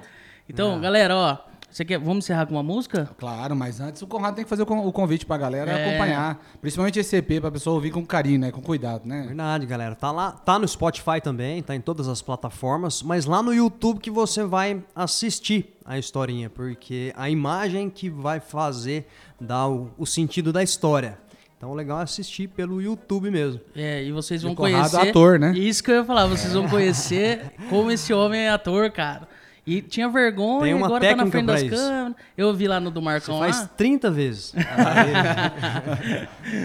[0.49, 1.37] Então, galera, ó.
[1.71, 3.09] Você quer, vamos encerrar com uma música?
[3.17, 5.87] Claro, mas antes o Conrado tem que fazer o con- o convite pra galera É.
[5.89, 6.43] acompanhar.
[6.59, 8.51] Principalmente esse EP, pra pessoa ouvir com carinho, né?
[8.51, 9.23] Com cuidado, né?
[9.27, 9.95] Verdade, galera.
[9.95, 13.99] Tá lá, tá no Spotify também, tá em todas as plataformas, mas lá no YouTube
[13.99, 19.07] que você vai assistir a historinha, porque a imagem que vai fazer
[19.39, 21.17] dar o, o sentido da história.
[21.57, 23.59] Então, o legal é assistir pelo YouTube mesmo.
[23.75, 25.09] É, e vocês E vão o Conrado conhecer.
[25.09, 25.51] ator, né?
[25.57, 29.27] Isso que eu ia falar, vocês vão conhecer como esse homem é ator, cara.
[29.67, 31.75] E tinha vergonha, Tem uma agora tá na frente das isso.
[31.75, 32.15] câmeras.
[32.37, 33.67] Eu vi lá no do Você Marcão faz lá.
[33.77, 34.53] 30 vezes.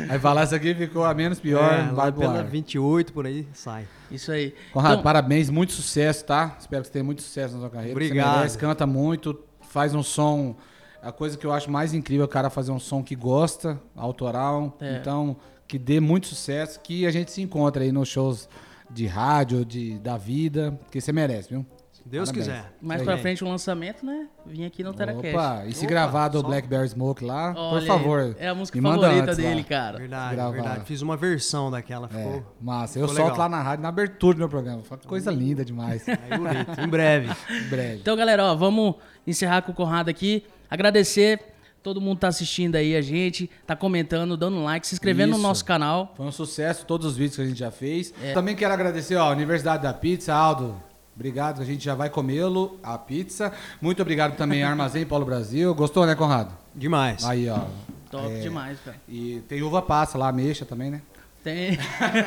[0.09, 2.45] Aí falar isso aqui ficou a menos pior, é, vai lá pela ar.
[2.45, 3.87] 28 por aí sai.
[4.11, 4.55] Isso aí.
[4.73, 6.57] Conrado, Então, parabéns, muito sucesso, tá?
[6.59, 7.93] Espero que você tenha muito sucesso na sua carreira.
[7.93, 8.33] Obrigado.
[8.33, 10.57] Você merece, canta muito, faz um som.
[11.03, 13.79] A coisa que eu acho mais incrível é o cara fazer um som que gosta,
[13.97, 14.77] autoral.
[14.81, 14.97] É.
[14.97, 15.37] Então,
[15.67, 18.49] que dê muito sucesso, que a gente se encontra aí nos shows
[18.91, 21.67] de rádio, de, da vida, que você merece, viu?
[22.07, 22.47] Deus Parabéns.
[22.55, 22.73] quiser.
[22.83, 24.29] Mais pra frente o lançamento, né?
[24.45, 25.35] Vim aqui no TeraCast.
[25.35, 28.37] Opa, e se Opa, gravar do só- Blackberry Smoke lá, Olha por favor.
[28.39, 29.51] É a música favorita antes lá.
[29.51, 29.99] dele, cara.
[29.99, 30.85] Verdade, verdade.
[30.85, 32.57] Fiz uma versão daquela, É, ficou.
[32.61, 32.99] massa.
[32.99, 33.39] Eu ficou solto legal.
[33.39, 34.83] lá na rádio, na abertura do meu programa.
[34.83, 36.07] Fala que Coisa linda demais.
[36.07, 36.81] Aí, bonito.
[36.81, 37.31] em breve.
[37.51, 37.97] em breve.
[38.01, 38.97] Então, galera, ó, vamos
[39.27, 40.45] encerrar com o Conrado aqui.
[40.71, 41.41] Agradecer
[41.83, 45.43] todo mundo tá assistindo aí a gente, tá comentando, dando like, se inscrevendo Isso.
[45.43, 46.15] no nosso canal.
[46.17, 48.13] Foi um sucesso todos os vídeos que a gente já fez.
[48.23, 48.33] É.
[48.33, 50.83] Também quero agradecer ó, a Universidade da Pizza, Aldo.
[51.15, 53.53] Obrigado, a gente já vai comê-lo, a pizza.
[53.81, 55.73] Muito obrigado também Armazém Paulo Brasil.
[55.75, 56.53] Gostou, né, Conrado?
[56.75, 57.25] Demais.
[57.25, 57.61] Aí, ó.
[58.11, 58.97] Top É, demais, cara.
[59.09, 61.01] E tem uva passa lá, ameixa também, né?
[61.43, 61.79] Tem.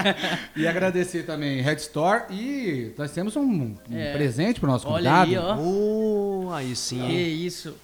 [0.55, 4.13] E agradecer também Red Store e nós temos um, um É.
[4.13, 5.31] presente pro nosso Olha convidado.
[5.31, 5.57] aí, ó.
[5.59, 6.99] Oh, aí sim.
[6.99, 7.45] Que hein?
[7.45, 7.75] isso.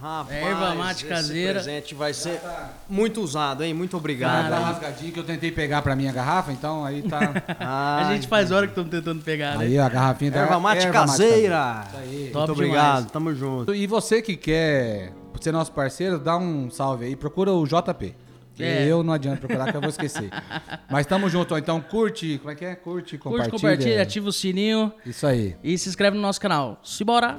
[0.00, 1.52] Rapaz, Erva mate esse caseira.
[1.54, 2.40] presente vai ser
[2.88, 3.74] muito usado, hein?
[3.74, 4.48] Muito Tá obrigado.
[4.48, 4.62] tá aí.
[4.64, 7.20] rasgadinho que eu tentei pegar pra minha garrafa, então aí tá.
[7.60, 9.66] Ai, a gente faz hora que estamos tentando pegar, né?
[9.66, 11.84] aí ó, a garrafinha da Erva mate Erva caseira.
[11.88, 12.30] Isso aí.
[12.32, 13.10] Top Muito obrigado, demais.
[13.12, 13.74] tamo junto.
[13.74, 18.14] E você que quer ser nosso parceiro, dá um salve aí, procura o JP.
[18.58, 18.84] É.
[18.86, 20.28] Eu não adianta procurar que eu vou esquecer.
[20.90, 21.58] Mas tamo junto, ó.
[21.58, 22.74] então curte, como é que é?
[22.74, 23.50] Curte, compartilha.
[23.50, 25.56] Curte, compartilha, ativa o sininho Isso aí.
[25.64, 26.78] e se inscreve no nosso canal.
[26.82, 27.38] Simbora!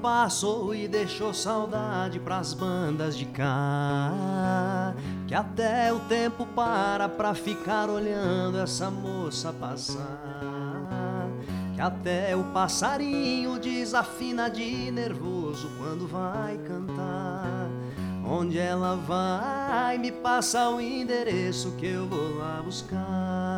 [0.00, 4.94] Passou e deixou saudade pras bandas de cá?
[5.26, 11.28] Que até o tempo para pra ficar olhando essa moça passar.
[11.74, 17.68] Que até o passarinho desafina de nervoso quando vai cantar.
[18.24, 23.49] Onde ela vai, me passa o endereço que eu vou lá buscar.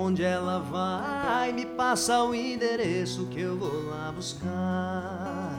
[0.00, 5.58] Onde ela vai, me passa o endereço que eu vou lá buscar.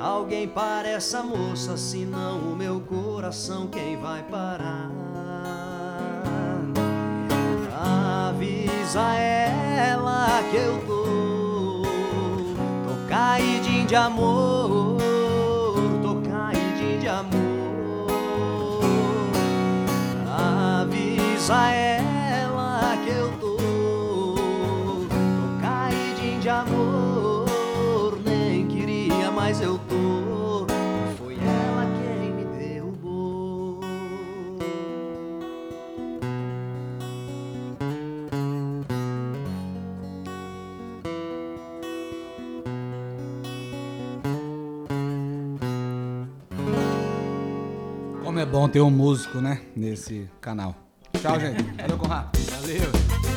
[0.00, 4.90] Alguém para essa moça, senão o meu coração quem vai parar?
[8.28, 11.82] Avisa ela que eu tô,
[12.88, 14.98] tô caidinho de amor,
[16.02, 18.10] tô caidinho de amor.
[20.26, 22.09] Avisa ela
[48.50, 49.60] bom ter um músico, né?
[49.76, 50.74] Nesse canal.
[51.20, 51.62] Tchau, gente.
[51.80, 52.30] Valeu, Conrado.
[52.50, 53.29] Valeu.